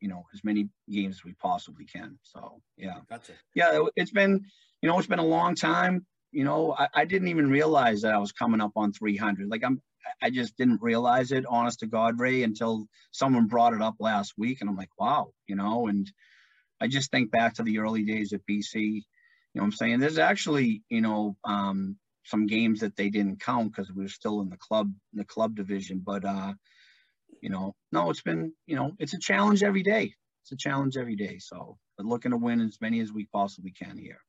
[0.00, 2.20] you know, as many games as we possibly can.
[2.22, 3.33] So yeah, gotcha.
[3.52, 4.44] Yeah, it's been,
[4.80, 6.06] you know, it's been a long time.
[6.30, 9.50] You know, I, I didn't even realize that I was coming up on 300.
[9.50, 9.83] Like I'm,
[10.22, 14.35] I just didn't realize it, honest to God, Ray, until someone brought it up last
[14.38, 16.09] week, and I'm like, wow, you know, and
[16.80, 18.74] I just think back to the early days at BC.
[18.74, 19.02] You
[19.56, 23.92] know, I'm saying there's actually, you know, um, some games that they didn't count because
[23.92, 26.02] we were still in the club the club division.
[26.04, 26.54] But uh,
[27.42, 30.14] you know, no, it's been you know it's a challenge every day.
[30.42, 31.38] It's a challenge every day.
[31.38, 34.20] So, but looking to win as many as we possibly can here.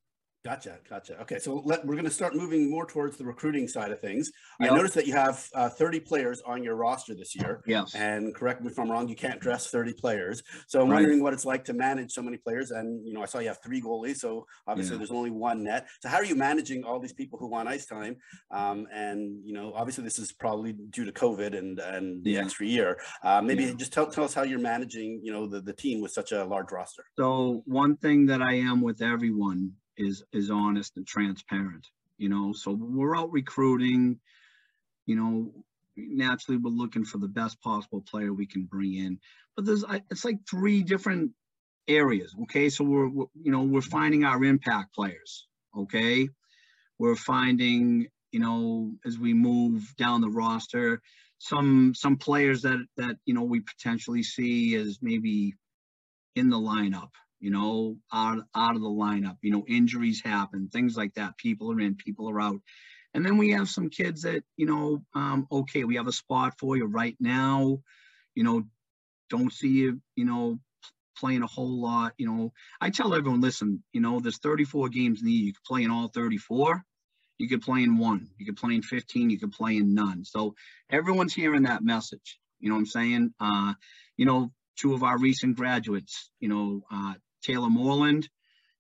[0.44, 1.22] Gotcha, gotcha.
[1.22, 4.32] Okay, so let, we're going to start moving more towards the recruiting side of things.
[4.60, 4.72] Yep.
[4.72, 7.62] I noticed that you have uh, 30 players on your roster this year.
[7.68, 7.94] Yes.
[7.94, 10.42] And correct me if I'm wrong, you can't dress 30 players.
[10.68, 10.96] So I'm right.
[10.96, 12.72] wondering what it's like to manage so many players.
[12.72, 14.98] And you know, I saw you have three goalies, so obviously yeah.
[14.98, 15.88] there's only one net.
[16.02, 18.16] So how are you managing all these people who want ice time?
[18.50, 22.42] Um, and you know, obviously this is probably due to COVID and and the yeah.
[22.42, 23.00] extra year.
[23.24, 23.74] Uh, maybe yeah.
[23.74, 26.44] just tell tell us how you're managing, you know, the the team with such a
[26.46, 27.06] large roster.
[27.16, 31.88] So one thing that I am with everyone is is honest and transparent
[32.22, 32.54] you know?
[32.54, 34.20] So we're out recruiting
[35.08, 35.52] you know
[35.98, 39.20] naturally we're looking for the best possible player we can bring in.
[39.56, 41.32] But there's it's like three different
[41.88, 42.70] areas okay?
[42.70, 46.30] So we're, we're you know we're finding our impact players okay?
[47.00, 51.02] We're finding you know as we move down the roster
[51.40, 55.56] some some players that that you know we potentially see as maybe
[56.36, 57.10] in the lineup
[57.42, 59.38] you know, out, out of the lineup.
[59.42, 61.38] You know, injuries happen, things like that.
[61.38, 62.62] People are in, people are out.
[63.14, 66.54] And then we have some kids that, you know, um, okay, we have a spot
[66.58, 67.80] for you right now.
[68.36, 68.64] You know,
[69.30, 70.60] don't see you, you know,
[71.18, 72.14] playing a whole lot.
[72.18, 75.48] You know, I tell everyone, listen, you know, there's 34 games in the year.
[75.48, 76.84] You could play in all 34.
[77.38, 78.30] You could play in one.
[78.38, 79.30] You could play in 15.
[79.30, 80.24] You could play in none.
[80.24, 80.56] So
[80.90, 82.40] everyone's hearing that message.
[82.60, 83.34] You know what I'm saying?
[83.40, 83.74] Uh,
[84.16, 88.30] you know, two of our recent graduates, you know, uh, Taylor Moreland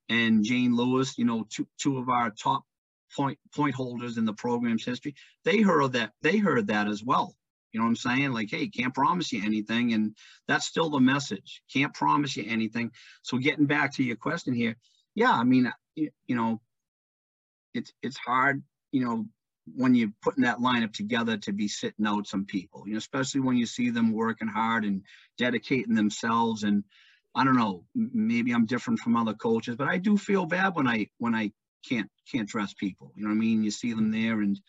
[0.10, 2.64] and Jane Lewis, you know, two, two of our top
[3.16, 7.36] point point holders in the program's history, they heard that they heard that as well.
[7.72, 8.34] You know what I'm saying?
[8.34, 9.94] Like, hey, can't promise you anything.
[9.94, 10.16] And
[10.48, 11.62] that's still the message.
[11.72, 12.92] Can't promise you anything.
[13.22, 14.76] So getting back to your question here,
[15.16, 16.62] yeah, I mean, you, you know,
[17.74, 19.26] it's it's hard, you know,
[19.76, 23.42] when you're putting that lineup together to be sitting out some people, you know, especially
[23.42, 25.04] when you see them working hard and
[25.38, 26.84] dedicating themselves and
[27.34, 30.88] I don't know, maybe I'm different from other coaches, but I do feel bad when
[30.88, 31.52] I when I
[31.88, 33.12] can't can't dress people.
[33.16, 33.64] You know what I mean?
[33.64, 34.60] You see them there, and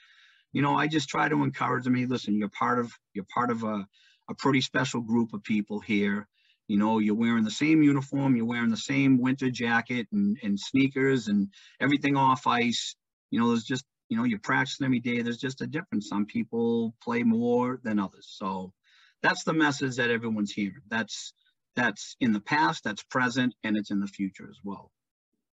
[0.52, 1.94] you know, I just try to encourage them.
[1.94, 3.86] Hey, listen, you're part of you're part of a
[4.28, 6.28] a pretty special group of people here.
[6.68, 10.58] You know, you're wearing the same uniform, you're wearing the same winter jacket and, and
[10.58, 11.48] sneakers and
[11.80, 12.94] everything off ice.
[13.30, 15.22] You know, there's just you know, you're practicing every day.
[15.22, 16.08] There's just a difference.
[16.08, 18.28] Some people play more than others.
[18.28, 18.74] So
[19.22, 20.82] that's the message that everyone's hearing.
[20.88, 21.32] That's
[21.76, 24.90] that's in the past, that's present, and it's in the future as well.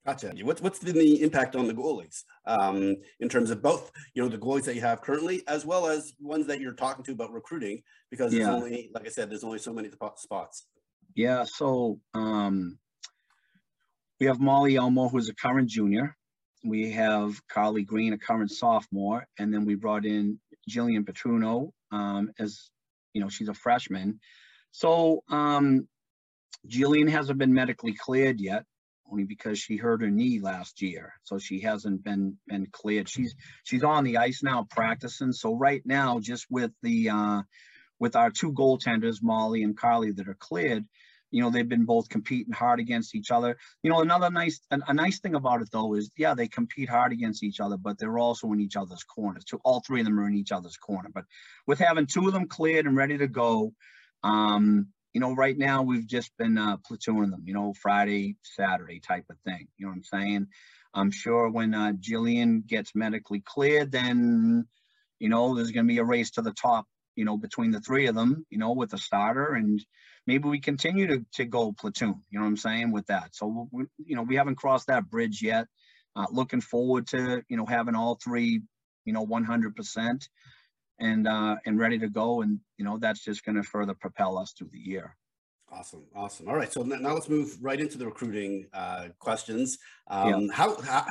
[0.06, 0.32] Gotcha.
[0.44, 4.30] What's what's been the impact on the goalies um, in terms of both, you know,
[4.30, 7.34] the goalies that you have currently, as well as ones that you're talking to about
[7.34, 7.82] recruiting?
[8.12, 8.46] Because yeah.
[8.46, 10.68] there's only, like I said, there's only so many spots.
[11.16, 11.44] Yeah.
[11.46, 12.78] So um,
[14.20, 16.16] we have Molly Elmo, who's a current junior.
[16.64, 20.40] We have Carly Green, a current sophomore, and then we brought in
[20.70, 22.70] Jillian Petruno um, as,
[23.14, 24.20] you know, she's a freshman.
[24.72, 25.88] So um,
[26.68, 28.66] Jillian hasn't been medically cleared yet.
[29.12, 33.08] only because she hurt her knee last year, so she hasn't been been cleared.
[33.10, 35.32] She's she's on the ice now practicing.
[35.32, 37.42] So right now, just with the uh,
[38.00, 40.86] with our two goaltenders, Molly and Carly, that are cleared,
[41.32, 43.58] you know they've been both competing hard against each other.
[43.84, 47.12] You know another nice a, nice thing about it though is yeah they compete hard
[47.12, 49.44] against each other, but they're also in each other's corners.
[49.48, 51.10] So all three of them are in each other's corner.
[51.14, 51.26] But
[51.68, 53.74] with having two of them cleared and ready to go.
[54.24, 59.00] Um, you know, right now we've just been uh, platooning them, you know, Friday, Saturday
[59.00, 59.70] type of thing.
[59.78, 60.48] You know what I'm saying?
[60.94, 64.68] I'm sure when uh, Jillian gets medically cleared, then,
[65.18, 66.86] you know, there's going to be a race to the top,
[67.16, 69.54] you know, between the three of them, you know, with the starter.
[69.54, 69.80] And
[70.28, 73.30] maybe we continue to, to go platoon, you know what I'm saying, with that.
[73.36, 75.68] So, we, you know, we haven't crossed that bridge yet.
[76.18, 78.64] Uh, looking forward to, you know, having all three,
[79.06, 80.28] you know, 100%
[81.00, 82.42] and uh, and ready to go.
[82.42, 85.16] And you know that's just going to further propel us through the year.
[85.72, 86.48] Awesome, awesome.
[86.48, 89.78] All right, so now let's move right into the recruiting uh, questions.
[90.08, 90.54] Um, yeah.
[90.54, 91.06] how, how,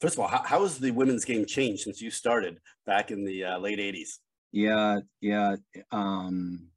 [0.00, 3.24] first of all, how, how has the women's game changed since you started back in
[3.24, 4.18] the uh, late '80s?
[4.52, 5.56] Yeah, yeah.
[5.92, 6.68] Um,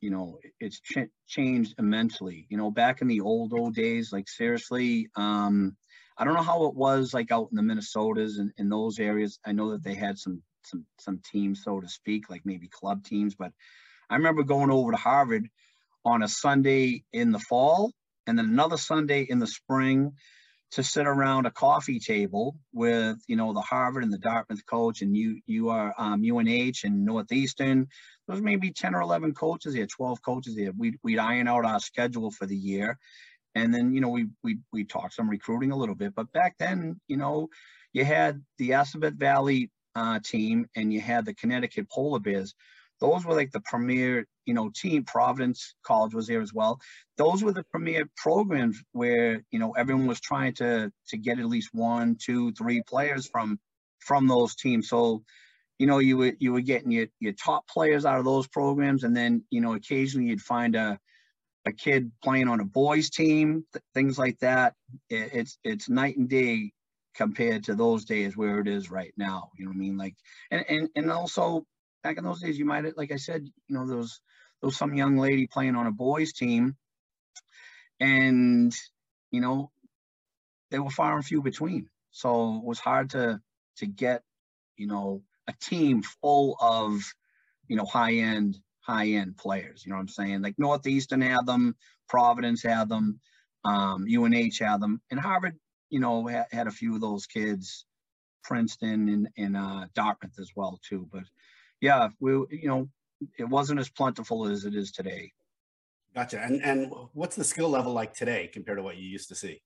[0.00, 2.46] you know, it's ch- changed immensely.
[2.50, 5.76] You know, back in the old old days, like seriously, um,
[6.18, 9.38] I don't know how it was like out in the Minnesotas and in those areas.
[9.46, 13.04] I know that they had some some some teams, so to speak, like maybe club
[13.04, 13.34] teams.
[13.34, 13.52] But
[14.10, 15.48] I remember going over to Harvard
[16.04, 17.92] on a Sunday in the fall
[18.26, 20.12] and then another Sunday in the spring
[20.72, 25.02] to sit around a coffee table with you know the Harvard and the Dartmouth coach
[25.02, 27.86] and you you are um, UNH and Northeastern.
[28.26, 30.58] There was maybe ten or eleven coaches here, twelve coaches.
[30.76, 32.98] We'd we'd iron out our schedule for the year,
[33.54, 36.14] and then you know we we we talked some recruiting a little bit.
[36.14, 37.48] But back then, you know,
[37.92, 42.54] you had the Assabet Valley uh, team and you had the Connecticut Polar Bears.
[43.00, 45.04] Those were like the premier, you know, team.
[45.04, 46.80] Providence College was there as well.
[47.16, 51.46] Those were the premier programs where you know everyone was trying to to get at
[51.46, 53.58] least one, two, three players from
[53.98, 54.88] from those teams.
[54.88, 55.24] So,
[55.78, 59.02] you know, you were you were getting your your top players out of those programs,
[59.02, 60.98] and then you know occasionally you'd find a
[61.66, 64.74] a kid playing on a boys team, th- things like that.
[65.08, 66.72] It, it's it's night and day
[67.14, 69.50] compared to those days where it is right now.
[69.56, 69.96] You know what I mean?
[69.96, 70.16] Like,
[70.50, 71.66] and and and also
[72.02, 74.20] back in those days, you might like I said, you know, there was
[74.70, 76.76] some young lady playing on a boys team,
[78.00, 78.74] and
[79.30, 79.70] you know,
[80.70, 81.88] they were far and few between.
[82.10, 83.40] So it was hard to
[83.78, 84.22] to get,
[84.76, 87.00] you know, a team full of,
[87.68, 89.84] you know, high end high end players.
[89.84, 90.42] You know what I'm saying?
[90.42, 91.74] Like Northeastern had them,
[92.08, 93.20] Providence had them,
[93.64, 95.58] um, UNH had them, and Harvard
[95.94, 97.86] you know, ha- had a few of those kids,
[98.42, 101.08] Princeton and, and uh, Dartmouth as well too.
[101.12, 101.22] But
[101.80, 102.88] yeah, we, you know,
[103.38, 105.30] it wasn't as plentiful as it is today.
[106.12, 106.42] Gotcha.
[106.42, 109.62] And and what's the skill level like today compared to what you used to see?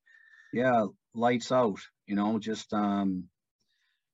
[0.52, 1.80] Yeah, lights out.
[2.06, 3.24] You know, just um,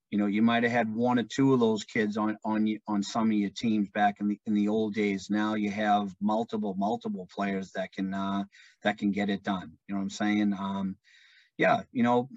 [0.09, 3.03] you know, you might have had one or two of those kids on on on
[3.03, 5.29] some of your teams back in the in the old days.
[5.29, 8.45] Now you have multiple multiple players that can uh,
[8.83, 9.73] that can get it done.
[9.87, 10.53] You know what I'm saying?
[10.53, 10.95] Um,
[11.57, 12.29] yeah, you know,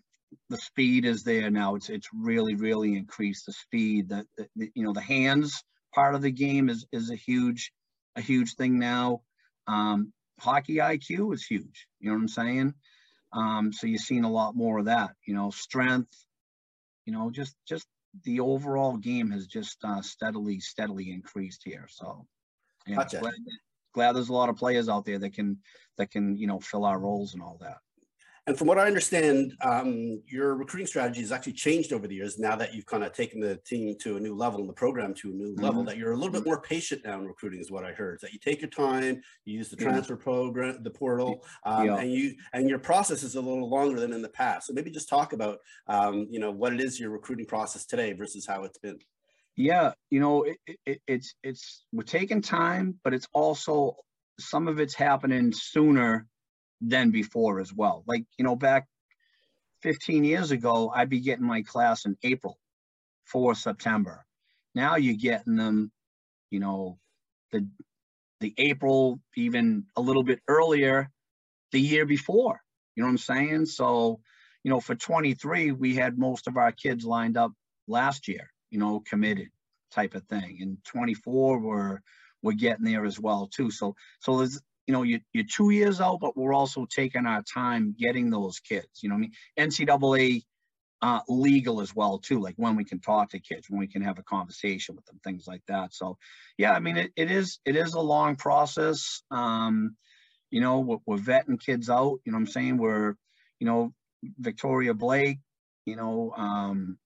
[0.49, 1.75] the speed is there now.
[1.75, 4.11] It's it's really really increased the speed.
[4.11, 5.63] That you know the hands
[5.95, 7.73] part of the game is is a huge
[8.17, 9.23] a huge thing now.
[9.67, 11.87] Um, hockey IQ is huge.
[12.01, 12.75] You know what I'm saying?
[13.33, 15.11] Um, so you're seeing a lot more of that.
[15.27, 16.15] You know, strength.
[17.07, 17.87] You know, just just
[18.25, 21.87] the overall game has just uh, steadily steadily increased here.
[21.89, 22.27] So
[22.87, 23.19] yeah, gotcha.
[23.19, 23.35] glad,
[23.95, 25.59] glad there's a lot of players out there that can
[25.97, 27.79] that can you know fill our roles and all that.
[28.49, 32.39] And from what I understand, um, your recruiting strategy has actually changed over the years.
[32.39, 35.13] Now that you've kind of taken the team to a new level and the program
[35.17, 35.63] to a new mm-hmm.
[35.63, 38.21] level, that you're a little bit more patient now in recruiting, is what I heard.
[38.23, 41.97] That you take your time, you use the transfer program, the portal, um, yeah.
[41.99, 44.69] and you and your process is a little longer than in the past.
[44.69, 48.15] So maybe just talk about, um, you know, what it is your recruiting process today
[48.15, 48.99] versus how it's been.
[49.57, 53.97] Yeah, you know, it, it, it's it's we're taking time, but it's also
[54.41, 56.27] some of it's happening sooner
[56.81, 58.05] than before as well.
[58.07, 58.87] Like, you know, back
[59.83, 62.59] 15 years ago, I'd be getting my class in April
[63.25, 64.25] for September.
[64.75, 65.91] Now you're getting them,
[66.51, 66.99] you know,
[67.53, 67.67] the
[68.41, 71.11] the April, even a little bit earlier,
[71.73, 72.61] the year before.
[72.95, 73.67] You know what I'm saying?
[73.67, 74.21] So,
[74.63, 77.53] you know, for 23, we had most of our kids lined up
[77.89, 79.49] last year, you know, committed
[79.91, 80.59] type of thing.
[80.61, 82.03] And 24 were
[82.43, 83.71] we're getting there as well too.
[83.71, 87.43] So so there's you know, you, you're two years out, but we're also taking our
[87.43, 88.89] time getting those kids.
[89.03, 89.33] You know I mean?
[89.59, 90.43] NCAA
[91.03, 94.03] uh, legal as well too, like when we can talk to kids, when we can
[94.03, 95.95] have a conversation with them, things like that.
[95.95, 96.17] So,
[96.57, 99.23] yeah, I mean, it, it is it is a long process.
[99.31, 99.95] Um,
[100.51, 102.19] you know, we're, we're vetting kids out.
[102.25, 103.15] You know, I'm saying we're
[103.61, 103.93] you know,
[104.39, 105.39] Victoria Blake,
[105.85, 106.99] you know, um,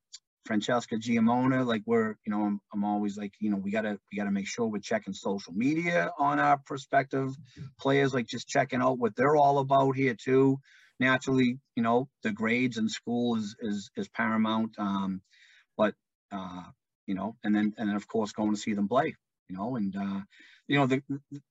[0.45, 4.18] Francesca Giamona, like we're, you know, I'm, I'm always like, you know, we gotta we
[4.18, 7.34] gotta make sure we're checking social media on our prospective
[7.80, 10.59] players, like just checking out what they're all about here too.
[10.99, 14.74] Naturally, you know, the grades in school is is is paramount.
[14.78, 15.22] Um,
[15.76, 15.95] but
[16.32, 16.64] uh,
[17.07, 19.14] you know, and then and then of course going to see them play,
[19.49, 20.20] you know, and uh,
[20.66, 21.03] you know, the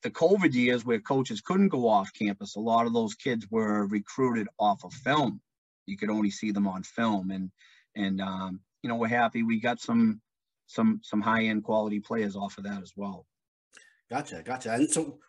[0.04, 3.88] the COVID years where coaches couldn't go off campus, a lot of those kids were
[3.88, 5.40] recruited off of film.
[5.86, 7.52] You could only see them on film and
[7.96, 10.22] and um you know, we're happy we got some
[10.68, 13.26] some some high end quality players off of that as well.
[14.10, 14.74] Gotcha, gotcha.
[14.74, 15.20] And so,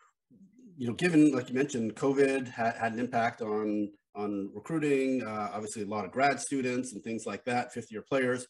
[0.77, 5.23] you know, given like you mentioned, COVID had, had an impact on on recruiting.
[5.23, 8.47] Uh, obviously, a lot of grad students and things like that, fifth year players.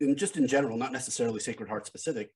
[0.00, 2.30] And just in general, not necessarily Sacred Heart specific.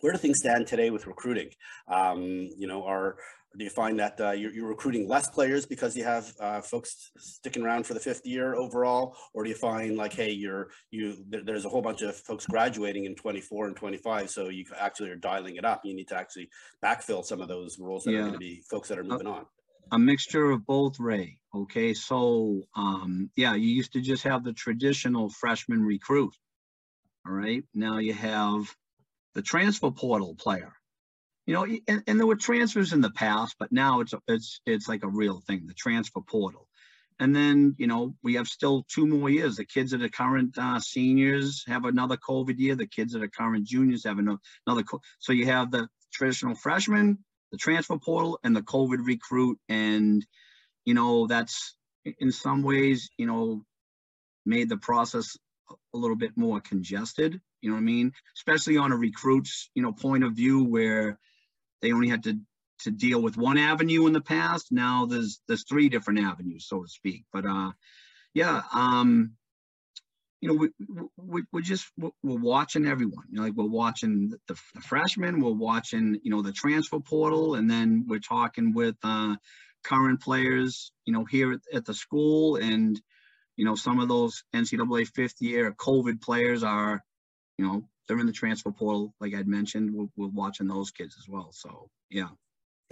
[0.00, 1.50] Where do things stand today with recruiting?
[1.88, 2.22] Um,
[2.56, 3.16] you know, are
[3.56, 7.10] do you find that uh, you're, you're, recruiting less players because you have uh, folks
[7.18, 11.16] sticking around for the fifth year overall, or do you find like, hey, you're you
[11.28, 15.10] there, there's a whole bunch of folks graduating in 24 and 25, so you actually
[15.10, 15.80] are dialing it up.
[15.84, 16.48] You need to actually
[16.84, 18.18] backfill some of those roles that yeah.
[18.18, 19.46] are going to be folks that are moving on.
[19.92, 21.38] A mixture of both, Ray.
[21.52, 26.34] Okay, so um, yeah, you used to just have the traditional freshman recruit.
[27.26, 28.72] All right, now you have
[29.34, 30.72] the transfer portal player
[31.46, 34.88] you know, and, and there were transfers in the past, but now it's it's it's
[34.88, 36.68] like a real thing, the transfer portal.
[37.18, 39.56] And then, you know, we have still two more years.
[39.56, 42.76] The kids that are current uh, seniors have another COVID year.
[42.76, 44.84] The kids that are current juniors have another.
[45.18, 47.18] So you have the traditional freshman,
[47.50, 49.58] the transfer portal, and the COVID recruit.
[49.68, 50.24] And,
[50.84, 51.74] you know, that's
[52.20, 53.64] in some ways, you know,
[54.46, 55.36] made the process
[55.92, 57.40] a little bit more congested.
[57.60, 58.12] You know what I mean?
[58.36, 61.18] Especially on a recruit's, you know, point of view where
[61.82, 62.38] they only had to
[62.82, 64.72] to deal with one avenue in the past.
[64.72, 67.24] Now there's there's three different avenues, so to speak.
[67.32, 67.72] But uh,
[68.34, 69.32] yeah, um,
[70.40, 70.68] you know, we,
[71.16, 73.24] we we're just we're watching everyone.
[73.30, 77.54] You know, like we're watching the, the freshmen, we're watching you know the transfer portal,
[77.54, 79.36] and then we're talking with uh,
[79.84, 80.92] current players.
[81.04, 83.00] You know, here at, at the school, and
[83.56, 87.04] you know some of those NCAA fifth year COVID players are,
[87.60, 89.92] you know, they're in the transfer portal, like I'd mentioned.
[89.92, 91.50] We're, we're watching those kids as well.
[91.52, 92.28] So yeah.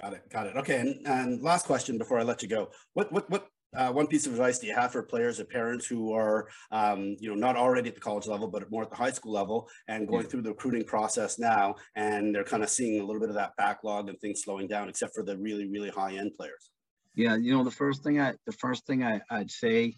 [0.02, 0.28] Got it.
[0.30, 0.56] Got it.
[0.56, 0.78] Okay.
[0.80, 2.70] And, and last question before I let you go.
[2.92, 5.86] What what what uh, one piece of advice do you have for players or parents
[5.86, 8.96] who are, um, you know, not already at the college level, but more at the
[8.96, 10.28] high school level and going yeah.
[10.28, 13.52] through the recruiting process now, and they're kind of seeing a little bit of that
[13.58, 16.70] backlog and things slowing down, except for the really, really high end players?
[17.14, 19.96] Yeah, you know, the first thing I, the first thing I, I'd say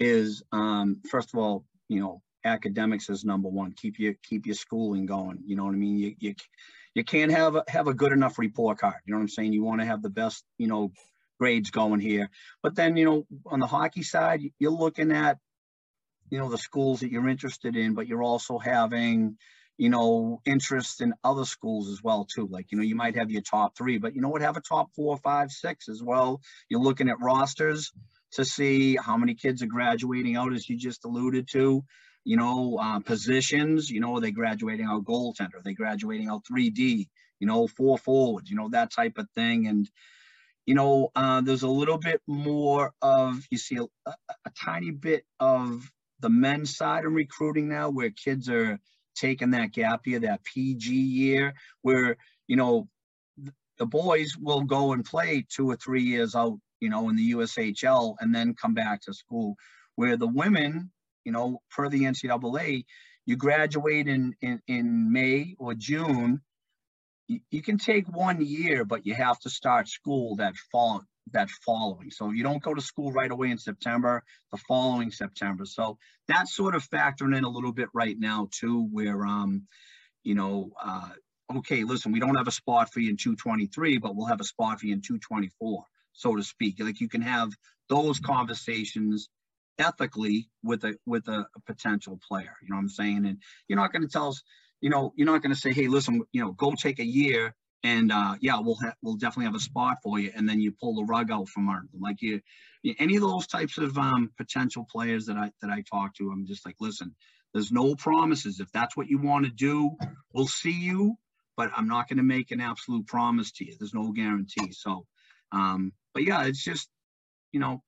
[0.00, 3.72] is, um, first of all, you know, academics is number one.
[3.72, 5.38] Keep your keep your schooling going.
[5.46, 5.98] You know what I mean?
[5.98, 6.34] You you
[6.94, 8.96] you can't have a, have a good enough report card.
[9.06, 9.52] You know what I'm saying?
[9.52, 10.92] You want to have the best you know
[11.38, 12.30] grades going here.
[12.62, 15.38] But then you know on the hockey side, you're looking at
[16.30, 19.36] you know the schools that you're interested in, but you're also having
[19.78, 22.46] you know interest in other schools as well too.
[22.50, 24.42] Like you know you might have your top three, but you know what?
[24.42, 26.40] Have a top four, five, six as well.
[26.68, 27.92] You're looking at rosters
[28.32, 31.84] to see how many kids are graduating out, as you just alluded to
[32.24, 35.56] you know, uh, positions, you know, are they graduating out goaltender?
[35.56, 37.08] Are they graduating out 3D,
[37.40, 39.66] you know, four forwards, you know, that type of thing.
[39.66, 39.90] And,
[40.64, 45.24] you know, uh, there's a little bit more of, you see a, a, tiny bit
[45.40, 48.78] of the men's side of recruiting now where kids are
[49.16, 52.16] taking that gap year, that PG year, where,
[52.46, 52.88] you know,
[53.78, 57.32] the boys will go and play two or three years out, you know, in the
[57.32, 59.56] USHL and then come back to school.
[59.96, 60.92] Where the women,
[61.24, 62.84] you know, for the NCAA,
[63.26, 66.40] you graduate in, in, in May or June,
[67.28, 71.48] you, you can take one year, but you have to start school that fall that
[71.64, 72.10] following.
[72.10, 75.64] So you don't go to school right away in September, the following September.
[75.64, 75.96] So
[76.26, 79.66] that's sort of factoring in a little bit right now too, where um,
[80.24, 81.10] you know, uh,
[81.58, 84.44] okay, listen, we don't have a spot for you in 223, but we'll have a
[84.44, 86.76] spot for you in 224, so to speak.
[86.80, 87.52] Like you can have
[87.88, 89.28] those conversations
[89.78, 92.54] ethically with a with a, a potential player.
[92.62, 93.26] You know what I'm saying?
[93.26, 94.42] And you're not going to tell us,
[94.80, 97.54] you know, you're not going to say, hey, listen, you know, go take a year
[97.84, 100.72] and uh, yeah, we'll ha- we'll definitely have a spot for you, and then you
[100.72, 102.00] pull the rug out from under them.
[102.00, 102.40] Like you,
[102.98, 106.46] any of those types of um, potential players that I that I talk to, I'm
[106.46, 107.14] just like, listen,
[107.52, 108.60] there's no promises.
[108.60, 109.96] If that's what you want to do,
[110.32, 111.16] we'll see you,
[111.56, 113.74] but I'm not going to make an absolute promise to you.
[113.78, 114.72] There's no guarantee.
[114.72, 115.06] So,
[115.50, 116.88] um, but yeah, it's just,
[117.50, 117.82] you know,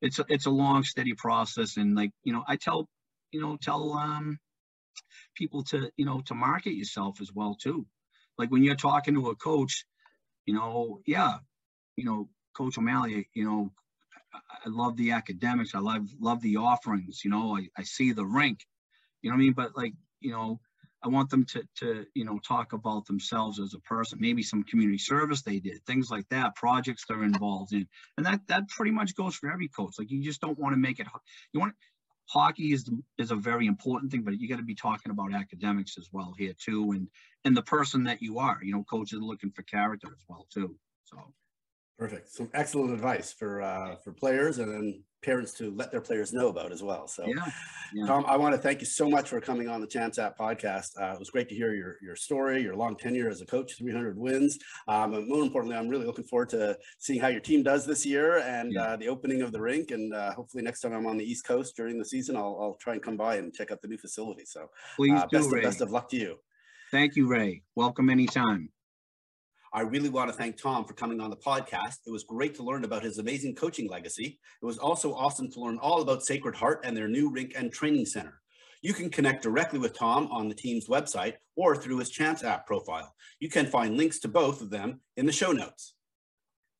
[0.00, 2.88] it's a, it's a long steady process and like you know i tell
[3.32, 4.38] you know tell um
[5.34, 7.86] people to you know to market yourself as well too
[8.38, 9.84] like when you're talking to a coach
[10.46, 11.38] you know yeah
[11.96, 13.70] you know coach o'malley you know
[14.34, 15.74] I love the academics.
[15.74, 17.24] I love love the offerings.
[17.24, 18.60] You know, I, I see the rink.
[19.22, 19.52] You know what I mean?
[19.54, 20.60] But like, you know,
[21.02, 24.18] I want them to to you know talk about themselves as a person.
[24.20, 27.86] Maybe some community service they did, things like that, projects they're involved in,
[28.16, 29.94] and that that pretty much goes for every coach.
[29.98, 31.06] Like you just don't want to make it.
[31.52, 31.74] You want
[32.28, 35.96] hockey is is a very important thing, but you got to be talking about academics
[35.98, 37.08] as well here too, and
[37.44, 38.58] and the person that you are.
[38.62, 40.76] You know, coaches are looking for character as well too.
[41.04, 41.16] So
[41.98, 42.30] perfect.
[42.30, 46.48] Some excellent advice for uh, for players and then parents to let their players know
[46.48, 47.08] about as well.
[47.08, 47.34] So, yeah,
[47.92, 48.06] yeah.
[48.06, 50.90] Tom, I want to thank you so much for coming on the Champs App podcast.
[51.00, 53.76] Uh, it was great to hear your your story, your long tenure as a coach,
[53.78, 54.58] 300 wins.
[54.86, 58.06] Um, and more importantly, I'm really looking forward to seeing how your team does this
[58.06, 58.82] year and yeah.
[58.82, 59.90] uh, the opening of the rink.
[59.90, 62.76] And uh, hopefully, next time I'm on the East Coast during the season, I'll, I'll
[62.80, 64.44] try and come by and check out the new facility.
[64.44, 65.62] So, please uh, do, best, Ray.
[65.62, 66.36] Best of luck to you.
[66.90, 67.62] Thank you, Ray.
[67.74, 68.70] Welcome anytime.
[69.72, 71.98] I really want to thank Tom for coming on the podcast.
[72.06, 74.38] It was great to learn about his amazing coaching legacy.
[74.62, 77.70] It was also awesome to learn all about Sacred Heart and their new rink and
[77.70, 78.40] training center.
[78.80, 82.66] You can connect directly with Tom on the team's website or through his Champs app
[82.66, 83.14] profile.
[83.40, 85.94] You can find links to both of them in the show notes.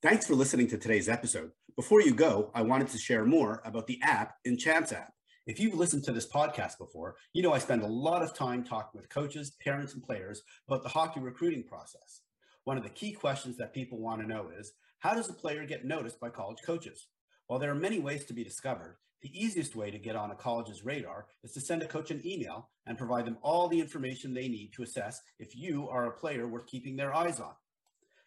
[0.01, 1.51] Thanks for listening to today's episode.
[1.77, 5.13] Before you go, I wanted to share more about the app in Champs app.
[5.47, 8.65] If you've listened to this podcast before, you know I spend a lot of time
[8.65, 12.23] talking with coaches, parents, and players about the hockey recruiting process
[12.69, 15.65] one of the key questions that people want to know is, how does a player
[15.65, 17.07] get noticed by college coaches?
[17.47, 20.35] While there are many ways to be discovered, the easiest way to get on a
[20.35, 24.35] college's radar is to send a coach an email and provide them all the information
[24.35, 27.55] they need to assess if you are a player worth keeping their eyes on.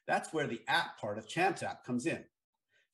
[0.08, 2.24] That's where the app part of Champs app comes in.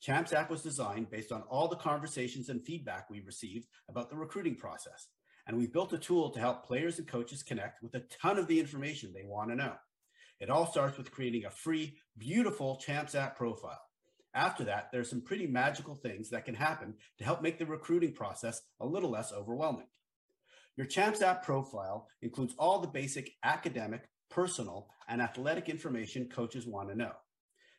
[0.01, 4.17] Champs app was designed based on all the conversations and feedback we received about the
[4.17, 5.07] recruiting process.
[5.47, 8.47] And we've built a tool to help players and coaches connect with a ton of
[8.47, 9.75] the information they want to know.
[10.39, 13.81] It all starts with creating a free, beautiful Champs app profile.
[14.33, 18.13] After that, there's some pretty magical things that can happen to help make the recruiting
[18.13, 19.87] process a little less overwhelming.
[20.75, 26.89] Your Champs app profile includes all the basic academic, personal, and athletic information coaches want
[26.89, 27.13] to know.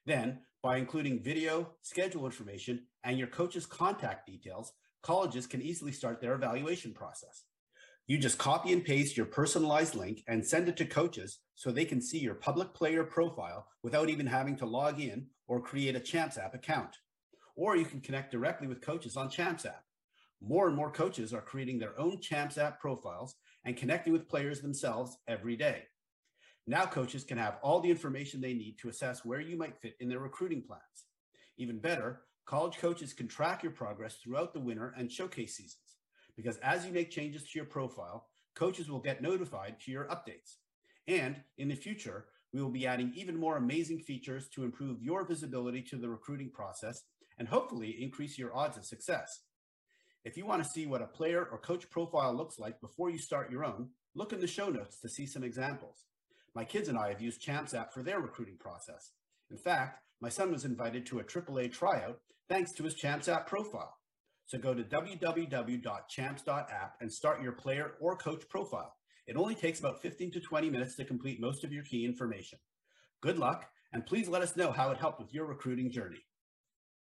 [0.04, 6.20] Then, by including video, schedule information, and your coach's contact details, colleges can easily start
[6.20, 7.44] their evaluation process.
[8.08, 11.84] You just copy and paste your personalized link and send it to coaches so they
[11.84, 16.00] can see your public player profile without even having to log in or create a
[16.00, 16.96] Champs app account.
[17.56, 19.82] Or you can connect directly with coaches on Champs app.
[20.40, 23.34] More and more coaches are creating their own Champs app profiles
[23.64, 25.82] and connecting with players themselves every day.
[26.68, 29.96] Now coaches can have all the information they need to assess where you might fit
[29.98, 31.06] in their recruiting plans.
[31.56, 35.96] Even better, college coaches can track your progress throughout the winter and showcase seasons
[36.36, 40.58] because as you make changes to your profile, coaches will get notified to your updates.
[41.08, 45.26] And in the future, we will be adding even more amazing features to improve your
[45.26, 47.02] visibility to the recruiting process
[47.38, 49.40] and hopefully increase your odds of success.
[50.24, 53.18] If you want to see what a player or coach profile looks like before you
[53.18, 56.04] start your own, look in the show notes to see some examples.
[56.54, 59.12] My kids and I have used Champs app for their recruiting process.
[59.50, 63.46] In fact, my son was invited to a AAA tryout thanks to his Champs app
[63.46, 63.94] profile.
[64.46, 68.97] So go to www.champs.app and start your player or coach profile.
[69.28, 72.58] It only takes about 15 to 20 minutes to complete most of your key information.
[73.20, 76.24] Good luck, and please let us know how it helped with your recruiting journey.